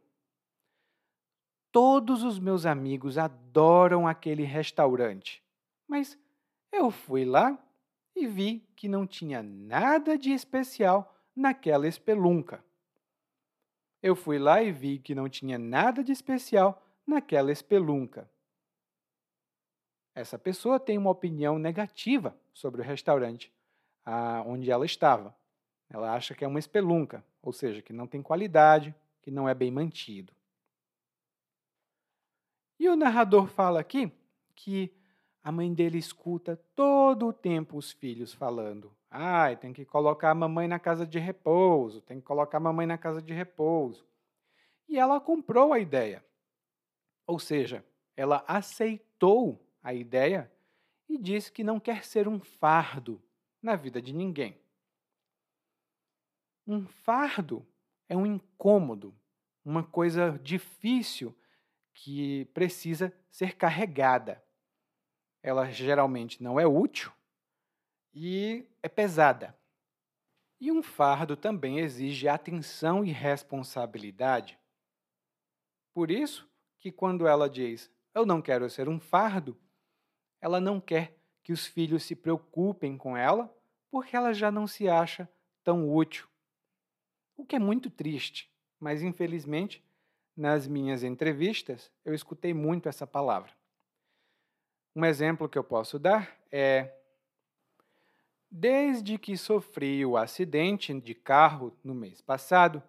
Todos 1.72 2.22
os 2.22 2.38
meus 2.38 2.66
amigos 2.66 3.16
adoram 3.16 4.06
aquele 4.06 4.42
restaurante, 4.42 5.42
mas 5.92 6.18
eu 6.72 6.90
fui 6.90 7.22
lá 7.22 7.62
e 8.16 8.26
vi 8.26 8.66
que 8.74 8.88
não 8.88 9.06
tinha 9.06 9.42
nada 9.42 10.16
de 10.16 10.30
especial 10.30 11.14
naquela 11.36 11.86
espelunca. 11.86 12.64
Eu 14.02 14.16
fui 14.16 14.38
lá 14.38 14.62
e 14.62 14.72
vi 14.72 14.98
que 14.98 15.14
não 15.14 15.28
tinha 15.28 15.58
nada 15.58 16.02
de 16.02 16.10
especial 16.10 16.82
naquela 17.06 17.52
espelunca. 17.52 18.26
Essa 20.14 20.38
pessoa 20.38 20.80
tem 20.80 20.96
uma 20.96 21.10
opinião 21.10 21.58
negativa 21.58 22.34
sobre 22.54 22.80
o 22.80 22.84
restaurante 22.84 23.52
ah, 24.02 24.42
onde 24.46 24.70
ela 24.70 24.86
estava. 24.86 25.36
Ela 25.90 26.14
acha 26.14 26.34
que 26.34 26.42
é 26.42 26.48
uma 26.48 26.58
espelunca, 26.58 27.22
ou 27.42 27.52
seja, 27.52 27.82
que 27.82 27.92
não 27.92 28.06
tem 28.06 28.22
qualidade, 28.22 28.94
que 29.20 29.30
não 29.30 29.46
é 29.46 29.54
bem 29.54 29.70
mantido. 29.70 30.32
E 32.78 32.88
o 32.88 32.96
narrador 32.96 33.46
fala 33.46 33.78
aqui 33.78 34.10
que 34.54 34.90
a 35.42 35.50
mãe 35.50 35.72
dele 35.74 35.98
escuta 35.98 36.56
todo 36.74 37.26
o 37.26 37.32
tempo 37.32 37.76
os 37.76 37.90
filhos 37.92 38.32
falando: 38.32 38.94
ai, 39.10 39.54
ah, 39.54 39.56
tem 39.56 39.72
que 39.72 39.84
colocar 39.84 40.30
a 40.30 40.34
mamãe 40.34 40.68
na 40.68 40.78
casa 40.78 41.06
de 41.06 41.18
repouso, 41.18 42.00
tem 42.00 42.20
que 42.20 42.26
colocar 42.26 42.58
a 42.58 42.60
mamãe 42.60 42.86
na 42.86 42.96
casa 42.96 43.20
de 43.20 43.32
repouso. 43.32 44.06
E 44.88 44.98
ela 44.98 45.20
comprou 45.20 45.72
a 45.72 45.78
ideia. 45.78 46.24
Ou 47.26 47.38
seja, 47.38 47.84
ela 48.16 48.44
aceitou 48.46 49.66
a 49.82 49.92
ideia 49.92 50.50
e 51.08 51.18
disse 51.18 51.50
que 51.50 51.64
não 51.64 51.80
quer 51.80 52.04
ser 52.04 52.28
um 52.28 52.40
fardo 52.40 53.22
na 53.60 53.74
vida 53.74 54.00
de 54.00 54.12
ninguém. 54.12 54.60
Um 56.66 56.86
fardo 56.86 57.66
é 58.08 58.16
um 58.16 58.24
incômodo, 58.24 59.14
uma 59.64 59.82
coisa 59.82 60.38
difícil 60.42 61.36
que 61.92 62.44
precisa 62.46 63.12
ser 63.30 63.56
carregada. 63.56 64.42
Ela 65.42 65.70
geralmente 65.70 66.42
não 66.42 66.58
é 66.58 66.66
útil 66.66 67.12
e 68.14 68.66
é 68.82 68.88
pesada. 68.88 69.56
E 70.60 70.70
um 70.70 70.82
fardo 70.82 71.36
também 71.36 71.80
exige 71.80 72.28
atenção 72.28 73.04
e 73.04 73.10
responsabilidade. 73.10 74.58
Por 75.92 76.10
isso 76.10 76.48
que 76.78 76.92
quando 76.92 77.26
ela 77.26 77.50
diz, 77.50 77.90
eu 78.14 78.24
não 78.24 78.40
quero 78.40 78.68
ser 78.70 78.88
um 78.88 79.00
fardo, 79.00 79.60
ela 80.40 80.60
não 80.60 80.80
quer 80.80 81.16
que 81.42 81.52
os 81.52 81.66
filhos 81.66 82.04
se 82.04 82.14
preocupem 82.14 82.96
com 82.96 83.16
ela, 83.16 83.52
porque 83.90 84.16
ela 84.16 84.32
já 84.32 84.50
não 84.50 84.66
se 84.66 84.88
acha 84.88 85.28
tão 85.64 85.92
útil. 85.92 86.28
O 87.36 87.44
que 87.44 87.56
é 87.56 87.58
muito 87.58 87.90
triste, 87.90 88.50
mas 88.78 89.02
infelizmente, 89.02 89.84
nas 90.36 90.66
minhas 90.66 91.02
entrevistas, 91.02 91.90
eu 92.04 92.14
escutei 92.14 92.54
muito 92.54 92.88
essa 92.88 93.06
palavra. 93.06 93.52
Um 94.94 95.04
exemplo 95.04 95.48
que 95.48 95.58
eu 95.58 95.64
posso 95.64 95.98
dar 95.98 96.36
é 96.50 96.92
Desde 98.54 99.16
que 99.16 99.34
sofri 99.34 100.04
o 100.04 100.14
acidente 100.14 100.92
de 101.00 101.14
carro 101.14 101.74
no 101.82 101.94
mês 101.94 102.20
passado, 102.20 102.82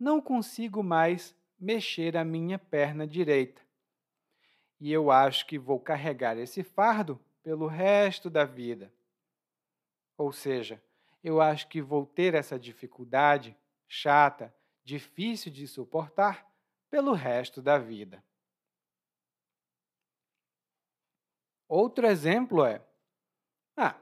não 0.00 0.22
consigo 0.22 0.82
mais 0.82 1.36
mexer 1.60 2.16
a 2.16 2.24
minha 2.24 2.58
perna 2.58 3.06
direita. 3.06 3.60
E 4.80 4.90
eu 4.90 5.10
acho 5.10 5.46
que 5.46 5.58
vou 5.58 5.78
carregar 5.78 6.38
esse 6.38 6.62
fardo 6.62 7.20
pelo 7.42 7.66
resto 7.66 8.30
da 8.30 8.46
vida. 8.46 8.90
Ou 10.16 10.32
seja, 10.32 10.82
eu 11.22 11.42
acho 11.42 11.68
que 11.68 11.82
vou 11.82 12.06
ter 12.06 12.32
essa 12.32 12.58
dificuldade 12.58 13.54
chata, 13.86 14.54
difícil 14.82 15.52
de 15.52 15.68
suportar 15.68 16.50
pelo 16.88 17.12
resto 17.12 17.60
da 17.60 17.76
vida. 17.76 18.24
Outro 21.68 22.06
exemplo 22.06 22.64
é: 22.64 22.80
ah, 23.76 23.96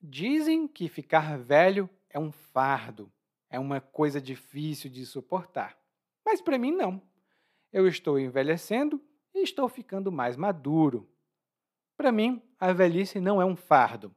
Dizem 0.00 0.68
que 0.68 0.88
ficar 0.88 1.38
velho 1.38 1.88
é 2.10 2.18
um 2.18 2.30
fardo, 2.30 3.12
é 3.50 3.58
uma 3.58 3.80
coisa 3.80 4.20
difícil 4.20 4.90
de 4.90 5.04
suportar. 5.04 5.76
Mas 6.24 6.40
para 6.40 6.58
mim, 6.58 6.70
não. 6.70 7.02
Eu 7.72 7.88
estou 7.88 8.18
envelhecendo 8.18 9.02
e 9.34 9.42
estou 9.42 9.68
ficando 9.68 10.12
mais 10.12 10.36
maduro. 10.36 11.10
Para 11.96 12.12
mim, 12.12 12.42
a 12.58 12.72
velhice 12.72 13.20
não 13.20 13.40
é 13.40 13.44
um 13.44 13.56
fardo. 13.56 14.14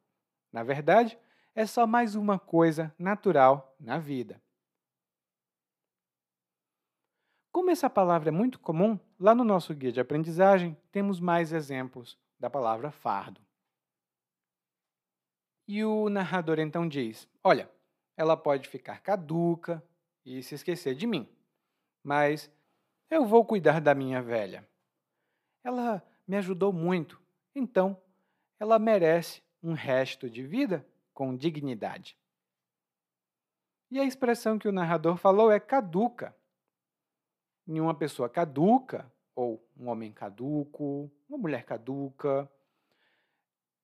Na 0.52 0.64
verdade, 0.64 1.18
é 1.56 1.66
só 1.66 1.88
mais 1.88 2.16
uma 2.16 2.38
coisa 2.38 2.94
natural 2.98 3.76
na 3.80 3.98
vida. 3.98 4.42
Como 7.52 7.72
essa 7.72 7.90
palavra 7.90 8.30
é 8.30 8.32
muito 8.32 8.60
comum, 8.60 9.00
lá 9.20 9.34
no 9.34 9.44
nosso 9.44 9.74
guia 9.74 9.92
de 9.92 10.00
aprendizagem 10.00 10.78
temos 10.92 11.20
mais 11.20 11.52
exemplos 11.52 12.18
da 12.40 12.50
palavra 12.50 12.92
fardo. 12.92 13.42
E 15.68 15.84
o 15.84 16.10
narrador 16.10 16.60
então 16.60 16.88
diz: 16.88 17.28
Olha, 17.44 17.70
ela 18.16 18.36
pode 18.36 18.68
ficar 18.68 19.02
caduca 19.02 19.84
e 20.26 20.42
se 20.42 20.56
esquecer 20.56 20.96
de 20.96 21.06
mim, 21.06 21.28
mas 22.04 22.52
eu 23.10 23.26
vou 23.26 23.46
cuidar 23.46 23.80
da 23.80 23.94
minha 23.94 24.22
velha. 24.22 24.68
Ela 25.64 26.04
me 26.28 26.38
ajudou 26.38 26.72
muito, 26.72 27.22
então 27.54 28.00
ela 28.60 28.80
merece 28.80 29.44
um 29.62 29.74
resto 29.74 30.30
de 30.30 30.42
vida 30.44 30.86
com 31.14 31.36
dignidade. 31.36 32.18
E 33.92 34.00
a 34.00 34.06
expressão 34.06 34.60
que 34.60 34.68
o 34.68 34.72
narrador 34.72 35.18
falou 35.18 35.52
é 35.52 35.60
caduca. 35.60 36.36
Em 37.68 37.80
uma 37.80 37.94
pessoa 37.94 38.30
caduca, 38.30 39.12
ou 39.36 39.66
um 39.78 39.88
homem 39.88 40.12
caduco, 40.12 41.12
uma 41.28 41.38
mulher 41.38 41.64
caduca, 41.64 42.50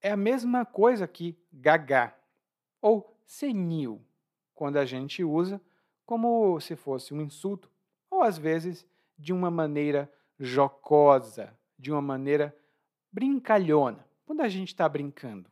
é 0.02 0.12
a 0.12 0.18
mesma 0.18 0.66
coisa 0.66 1.08
que 1.08 1.38
gaga 1.52 2.16
ou 2.82 3.18
senil, 3.26 4.06
quando 4.54 4.78
a 4.78 4.86
gente 4.86 5.24
usa 5.24 5.60
como 6.06 6.60
se 6.60 6.76
fosse 6.76 7.14
um 7.14 7.22
insulto, 7.22 7.70
ou 8.10 8.22
às 8.22 8.38
vezes 8.38 8.86
de 9.18 9.34
uma 9.34 9.50
maneira 9.50 10.12
jocosa, 10.39 11.58
de 11.78 11.91
uma 11.91 12.02
maneira 12.02 12.56
brincalhona, 13.12 14.08
quando 14.26 14.41
a 14.41 14.48
gente 14.48 14.68
está 14.70 14.88
brincando. 14.88 15.50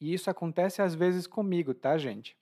E 0.00 0.12
isso 0.12 0.30
acontece 0.30 0.80
às 0.80 0.94
vezes 0.94 1.26
comigo, 1.26 1.74
tá, 1.74 1.98
gente? 1.98 2.36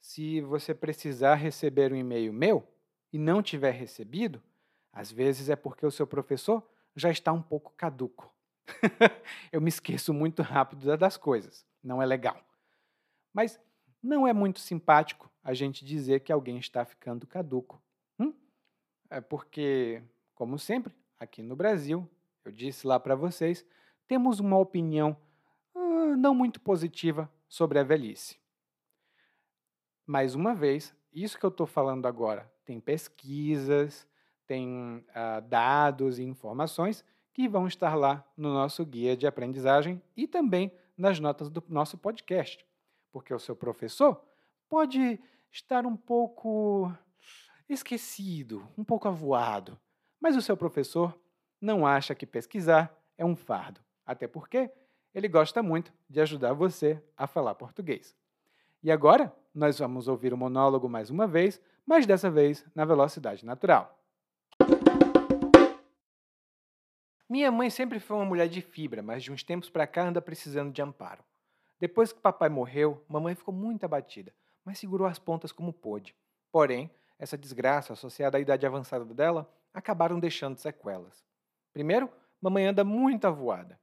Se 0.00 0.40
você 0.42 0.74
precisar 0.74 1.36
receber 1.36 1.92
um 1.92 1.96
e-mail 1.96 2.32
meu 2.32 2.68
e 3.12 3.18
não 3.18 3.42
tiver 3.42 3.72
recebido, 3.72 4.42
às 4.94 5.10
vezes 5.10 5.48
é 5.48 5.56
porque 5.56 5.84
o 5.84 5.90
seu 5.90 6.06
professor 6.06 6.62
já 6.94 7.10
está 7.10 7.32
um 7.32 7.42
pouco 7.42 7.72
caduco. 7.76 8.32
eu 9.52 9.60
me 9.60 9.68
esqueço 9.68 10.14
muito 10.14 10.40
rápido 10.40 10.96
das 10.96 11.16
coisas. 11.16 11.66
Não 11.82 12.00
é 12.00 12.06
legal. 12.06 12.40
Mas 13.32 13.60
não 14.00 14.26
é 14.26 14.32
muito 14.32 14.60
simpático 14.60 15.28
a 15.42 15.52
gente 15.52 15.84
dizer 15.84 16.20
que 16.20 16.32
alguém 16.32 16.58
está 16.58 16.84
ficando 16.84 17.26
caduco. 17.26 17.82
Hum? 18.18 18.32
É 19.10 19.20
porque, 19.20 20.00
como 20.32 20.58
sempre, 20.58 20.94
aqui 21.18 21.42
no 21.42 21.56
Brasil, 21.56 22.08
eu 22.44 22.52
disse 22.52 22.86
lá 22.86 23.00
para 23.00 23.16
vocês, 23.16 23.66
temos 24.06 24.38
uma 24.38 24.58
opinião 24.58 25.16
uh, 25.74 26.16
não 26.16 26.34
muito 26.34 26.60
positiva 26.60 27.28
sobre 27.48 27.80
a 27.80 27.82
velhice. 27.82 28.38
Mais 30.06 30.36
uma 30.36 30.54
vez, 30.54 30.94
isso 31.12 31.38
que 31.38 31.44
eu 31.44 31.50
estou 31.50 31.66
falando 31.66 32.06
agora 32.06 32.50
tem 32.64 32.80
pesquisas, 32.80 34.06
tem 34.46 35.04
uh, 35.10 35.40
dados 35.48 36.18
e 36.18 36.22
informações 36.22 37.04
que 37.32 37.48
vão 37.48 37.66
estar 37.66 37.94
lá 37.94 38.24
no 38.36 38.52
nosso 38.52 38.84
guia 38.84 39.16
de 39.16 39.26
aprendizagem 39.26 40.00
e 40.16 40.26
também 40.26 40.72
nas 40.96 41.18
notas 41.18 41.50
do 41.50 41.62
nosso 41.68 41.98
podcast, 41.98 42.64
porque 43.10 43.34
o 43.34 43.38
seu 43.38 43.56
professor 43.56 44.22
pode 44.68 45.20
estar 45.50 45.84
um 45.86 45.96
pouco 45.96 46.92
esquecido, 47.68 48.68
um 48.78 48.84
pouco 48.84 49.08
avoado, 49.08 49.78
mas 50.20 50.36
o 50.36 50.42
seu 50.42 50.56
professor 50.56 51.18
não 51.60 51.86
acha 51.86 52.14
que 52.14 52.26
pesquisar 52.26 52.94
é 53.18 53.24
um 53.24 53.34
fardo, 53.34 53.80
até 54.06 54.28
porque 54.28 54.70
ele 55.14 55.28
gosta 55.28 55.62
muito 55.62 55.92
de 56.08 56.20
ajudar 56.20 56.52
você 56.52 57.02
a 57.16 57.26
falar 57.26 57.54
português. 57.54 58.16
E 58.82 58.90
agora 58.90 59.34
nós 59.54 59.78
vamos 59.78 60.08
ouvir 60.08 60.32
o 60.34 60.36
monólogo 60.36 60.88
mais 60.88 61.08
uma 61.08 61.26
vez, 61.26 61.60
mas 61.86 62.06
dessa 62.06 62.30
vez 62.30 62.64
na 62.74 62.84
velocidade 62.84 63.46
natural. 63.46 64.03
Minha 67.34 67.50
mãe 67.50 67.68
sempre 67.68 67.98
foi 67.98 68.16
uma 68.16 68.24
mulher 68.24 68.48
de 68.48 68.62
fibra, 68.62 69.02
mas 69.02 69.24
de 69.24 69.32
uns 69.32 69.42
tempos 69.42 69.68
para 69.68 69.88
cá 69.88 70.06
anda 70.06 70.22
precisando 70.22 70.72
de 70.72 70.80
amparo. 70.80 71.24
Depois 71.80 72.12
que 72.12 72.20
papai 72.20 72.48
morreu, 72.48 73.04
mamãe 73.08 73.34
ficou 73.34 73.52
muito 73.52 73.82
abatida, 73.82 74.32
mas 74.64 74.78
segurou 74.78 75.04
as 75.04 75.18
pontas 75.18 75.50
como 75.50 75.72
pôde. 75.72 76.14
Porém, 76.52 76.88
essa 77.18 77.36
desgraça 77.36 77.92
associada 77.92 78.38
à 78.38 78.40
idade 78.40 78.64
avançada 78.64 79.04
dela 79.04 79.52
acabaram 79.74 80.20
deixando 80.20 80.58
sequelas. 80.58 81.24
Primeiro, 81.72 82.08
mamãe 82.40 82.66
anda 82.66 82.84
muito 82.84 83.26
avoada. 83.26 83.80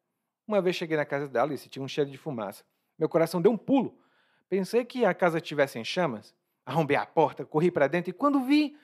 Uma 0.47 0.61
vez 0.61 0.77
cheguei 0.77 0.95
na 0.95 1.03
casa 1.03 1.27
dela 1.27 1.53
e 1.53 1.57
senti 1.57 1.77
um 1.77 1.89
cheiro 1.89 2.09
de 2.09 2.17
fumaça. 2.17 2.63
Meu 2.97 3.09
coração 3.09 3.41
deu 3.41 3.51
um 3.51 3.57
pulo. 3.57 3.99
Pensei 4.47 4.85
que 4.85 5.03
a 5.03 5.13
casa 5.13 5.39
estivesse 5.39 5.77
em 5.77 5.83
chamas. 5.83 6.33
Arrombei 6.65 6.95
a 6.95 7.05
porta, 7.05 7.45
corri 7.45 7.69
para 7.69 7.87
dentro 7.87 8.11
e 8.11 8.13
quando 8.13 8.45
vi, 8.45 8.77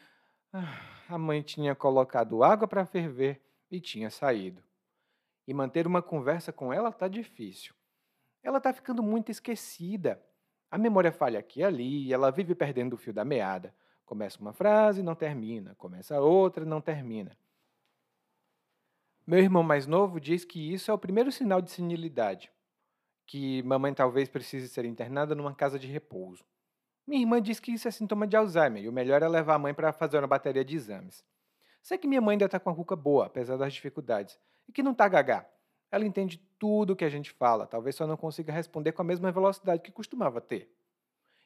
ah, 0.52 0.78
a 1.08 1.18
mãe 1.18 1.42
tinha 1.42 1.74
colocado 1.74 2.44
água 2.44 2.68
para 2.68 2.86
ferver 2.86 3.47
e 3.70 3.80
tinha 3.80 4.10
saído. 4.10 4.64
E 5.48 5.54
manter 5.54 5.88
uma 5.88 6.02
conversa 6.02 6.52
com 6.52 6.74
ela 6.74 6.90
está 6.90 7.08
difícil. 7.08 7.74
Ela 8.44 8.58
está 8.58 8.74
ficando 8.74 9.02
muito 9.02 9.32
esquecida. 9.32 10.22
A 10.70 10.78
memória 10.78 11.12
falha 11.12 11.40
aqui 11.40 11.62
e 11.62 11.64
ali, 11.64 12.14
ela 12.14 12.32
vive 12.32 12.54
perdendo 12.54 12.94
o 12.94 12.98
fio 12.98 13.14
da 13.14 13.24
meada. 13.24 13.74
Começa 14.06 14.40
uma 14.40 14.54
frase 14.54 15.02
e 15.02 15.04
não 15.04 15.16
termina, 15.16 15.76
começa 15.76 16.20
outra 16.20 16.64
e 16.64 16.68
não 16.68 16.82
termina. 16.82 17.38
Meu 19.26 19.40
irmão 19.40 19.62
mais 19.62 19.86
novo 19.86 20.20
diz 20.22 20.46
que 20.46 20.74
isso 20.74 20.90
é 20.90 20.94
o 20.94 20.98
primeiro 20.98 21.30
sinal 21.34 21.62
de 21.62 21.70
senilidade, 21.70 22.50
que 23.26 23.62
mamãe 23.64 23.94
talvez 23.94 24.30
precise 24.30 24.70
ser 24.70 24.86
internada 24.86 25.36
numa 25.36 25.54
casa 25.54 25.78
de 25.78 25.88
repouso. 25.88 26.46
Minha 27.06 27.22
irmã 27.22 27.42
diz 27.42 27.60
que 27.60 27.74
isso 27.74 27.88
é 27.88 27.92
sintoma 27.92 28.26
de 28.26 28.38
Alzheimer 28.38 28.84
e 28.84 28.88
o 28.88 28.94
melhor 28.94 29.22
é 29.22 29.28
levar 29.28 29.56
a 29.56 29.60
mãe 29.60 29.74
para 29.74 29.92
fazer 29.92 30.20
uma 30.20 30.28
bateria 30.28 30.64
de 30.64 30.78
exames. 30.78 31.26
Sei 31.88 31.98
que 31.98 32.06
minha 32.06 32.20
mãe 32.20 32.34
ainda 32.34 32.44
está 32.44 32.60
com 32.60 32.70
a 32.70 32.76
cuca 32.76 32.98
boa, 32.98 33.28
apesar 33.28 33.56
das 33.56 33.74
dificuldades, 33.74 34.38
e 34.68 34.74
que 34.74 34.84
não 34.84 34.92
está 34.92 35.08
gagá. 35.08 35.48
Ela 35.90 36.06
entende 36.06 36.38
tudo 36.60 36.92
o 36.92 36.96
que 36.98 37.06
a 37.06 37.10
gente 37.10 37.32
fala, 37.32 37.66
talvez 37.66 37.96
só 37.96 38.06
não 38.06 38.18
consiga 38.18 38.52
responder 38.52 38.92
com 38.92 39.02
a 39.02 39.06
mesma 39.06 39.32
velocidade 39.32 39.82
que 39.82 39.90
costumava 39.90 40.42
ter. 40.42 40.70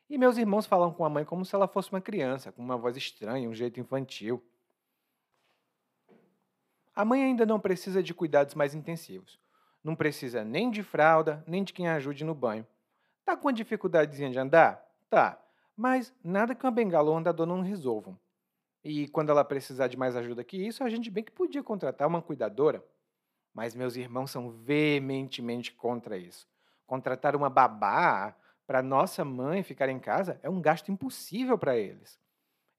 E 0.09 0.17
meus 0.17 0.37
irmãos 0.37 0.65
falam 0.65 0.91
com 0.91 1.05
a 1.05 1.09
mãe 1.11 1.23
como 1.23 1.45
se 1.45 1.53
ela 1.53 1.67
fosse 1.67 1.91
uma 1.91 2.01
criança, 2.01 2.51
com 2.51 2.59
uma 2.59 2.75
voz 2.75 2.97
estranha, 2.97 3.47
um 3.47 3.53
jeito 3.53 3.79
infantil. 3.79 4.43
A 6.95 7.05
mãe 7.05 7.23
ainda 7.23 7.45
não 7.45 7.59
precisa 7.59 8.01
de 8.01 8.11
cuidados 8.11 8.55
mais 8.55 8.73
intensivos. 8.73 9.39
Não 9.83 9.95
precisa 9.95 10.43
nem 10.43 10.71
de 10.71 10.81
fralda, 10.81 11.43
nem 11.45 11.63
de 11.63 11.71
quem 11.71 11.87
ajude 11.87 12.25
no 12.25 12.33
banho. 12.33 12.65
Tá 13.23 13.37
com 13.37 13.47
uma 13.47 13.53
dificuldadezinha 13.53 14.31
de 14.31 14.39
andar? 14.39 14.83
Tá. 15.07 15.39
Mas 15.77 16.11
nada 16.23 16.55
que 16.55 16.65
uma 16.65 16.71
bengala 16.71 17.09
ou 17.09 17.15
um 17.15 17.19
andador 17.19 17.45
não 17.45 17.61
resolvam. 17.61 18.17
E 18.83 19.07
quando 19.07 19.29
ela 19.29 19.43
precisar 19.43 19.87
de 19.87 19.97
mais 19.97 20.15
ajuda 20.15 20.43
que 20.43 20.57
isso, 20.57 20.83
a 20.83 20.89
gente 20.89 21.11
bem 21.11 21.23
que 21.23 21.31
podia 21.31 21.63
contratar 21.63 22.07
uma 22.07 22.21
cuidadora. 22.21 22.83
Mas 23.53 23.75
meus 23.75 23.95
irmãos 23.95 24.31
são 24.31 24.49
veementemente 24.49 25.73
contra 25.73 26.17
isso. 26.17 26.47
Contratar 26.87 27.35
uma 27.35 27.49
babá 27.49 28.35
para 28.65 28.81
nossa 28.81 29.23
mãe 29.23 29.63
ficar 29.63 29.89
em 29.89 29.99
casa 29.99 30.39
é 30.41 30.49
um 30.49 30.61
gasto 30.61 30.91
impossível 30.91 31.57
para 31.57 31.77
eles. 31.77 32.19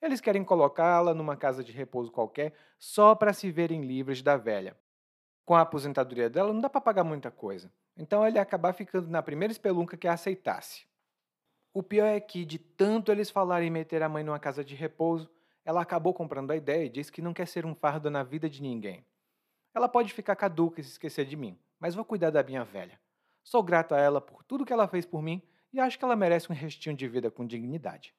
Eles 0.00 0.20
querem 0.20 0.42
colocá-la 0.42 1.14
numa 1.14 1.36
casa 1.36 1.62
de 1.62 1.70
repouso 1.70 2.10
qualquer 2.10 2.52
só 2.78 3.14
para 3.14 3.32
se 3.32 3.50
verem 3.50 3.82
livres 3.82 4.22
da 4.22 4.36
velha. 4.36 4.76
Com 5.44 5.54
a 5.54 5.60
aposentadoria 5.60 6.28
dela, 6.28 6.52
não 6.52 6.60
dá 6.60 6.68
para 6.68 6.80
pagar 6.80 7.04
muita 7.04 7.30
coisa. 7.30 7.70
Então 7.96 8.26
ele 8.26 8.38
acabar 8.38 8.72
ficando 8.72 9.08
na 9.08 9.22
primeira 9.22 9.52
espelunca 9.52 9.96
que 9.96 10.08
a 10.08 10.14
aceitasse. 10.14 10.86
O 11.72 11.82
pior 11.82 12.06
é 12.06 12.20
que, 12.20 12.44
de 12.44 12.58
tanto 12.58 13.12
eles 13.12 13.30
falarem 13.30 13.68
em 13.68 13.70
meter 13.70 14.02
a 14.02 14.08
mãe 14.08 14.24
numa 14.24 14.38
casa 14.38 14.64
de 14.64 14.74
repouso, 14.74 15.30
ela 15.64 15.82
acabou 15.82 16.12
comprando 16.12 16.50
a 16.50 16.56
ideia 16.56 16.84
e 16.84 16.88
disse 16.88 17.12
que 17.12 17.22
não 17.22 17.32
quer 17.32 17.46
ser 17.46 17.64
um 17.64 17.74
fardo 17.74 18.10
na 18.10 18.22
vida 18.22 18.48
de 18.48 18.60
ninguém. 18.62 19.04
Ela 19.74 19.88
pode 19.88 20.12
ficar 20.12 20.36
caduca 20.36 20.80
e 20.80 20.84
se 20.84 20.90
esquecer 20.90 21.24
de 21.24 21.36
mim, 21.36 21.58
mas 21.78 21.94
vou 21.94 22.04
cuidar 22.04 22.30
da 22.30 22.42
minha 22.42 22.64
velha. 22.64 23.00
Sou 23.42 23.62
grato 23.62 23.94
a 23.94 24.00
ela 24.00 24.20
por 24.20 24.44
tudo 24.44 24.64
que 24.64 24.72
ela 24.72 24.88
fez 24.88 25.06
por 25.06 25.22
mim 25.22 25.42
e 25.72 25.80
acho 25.80 25.98
que 25.98 26.04
ela 26.04 26.14
merece 26.14 26.50
um 26.50 26.54
restinho 26.54 26.96
de 26.96 27.08
vida 27.08 27.30
com 27.30 27.46
dignidade. 27.46 28.14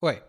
Oi, 0.00 0.22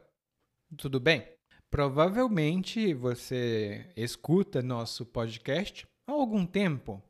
tudo 0.76 1.00
bem? 1.00 1.28
Provavelmente 1.70 2.94
você 2.94 3.92
escuta 3.96 4.62
nosso 4.62 5.06
podcast 5.06 5.88
há 6.06 6.12
algum 6.12 6.46
tempo. 6.46 7.02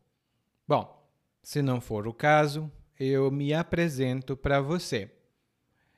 Bom, 0.68 1.09
se 1.41 1.61
não 1.61 1.80
for 1.80 2.07
o 2.07 2.13
caso, 2.13 2.72
eu 2.99 3.32
me 3.32 3.53
apresento 3.53 4.36
para 4.36 4.59
você. 4.59 5.16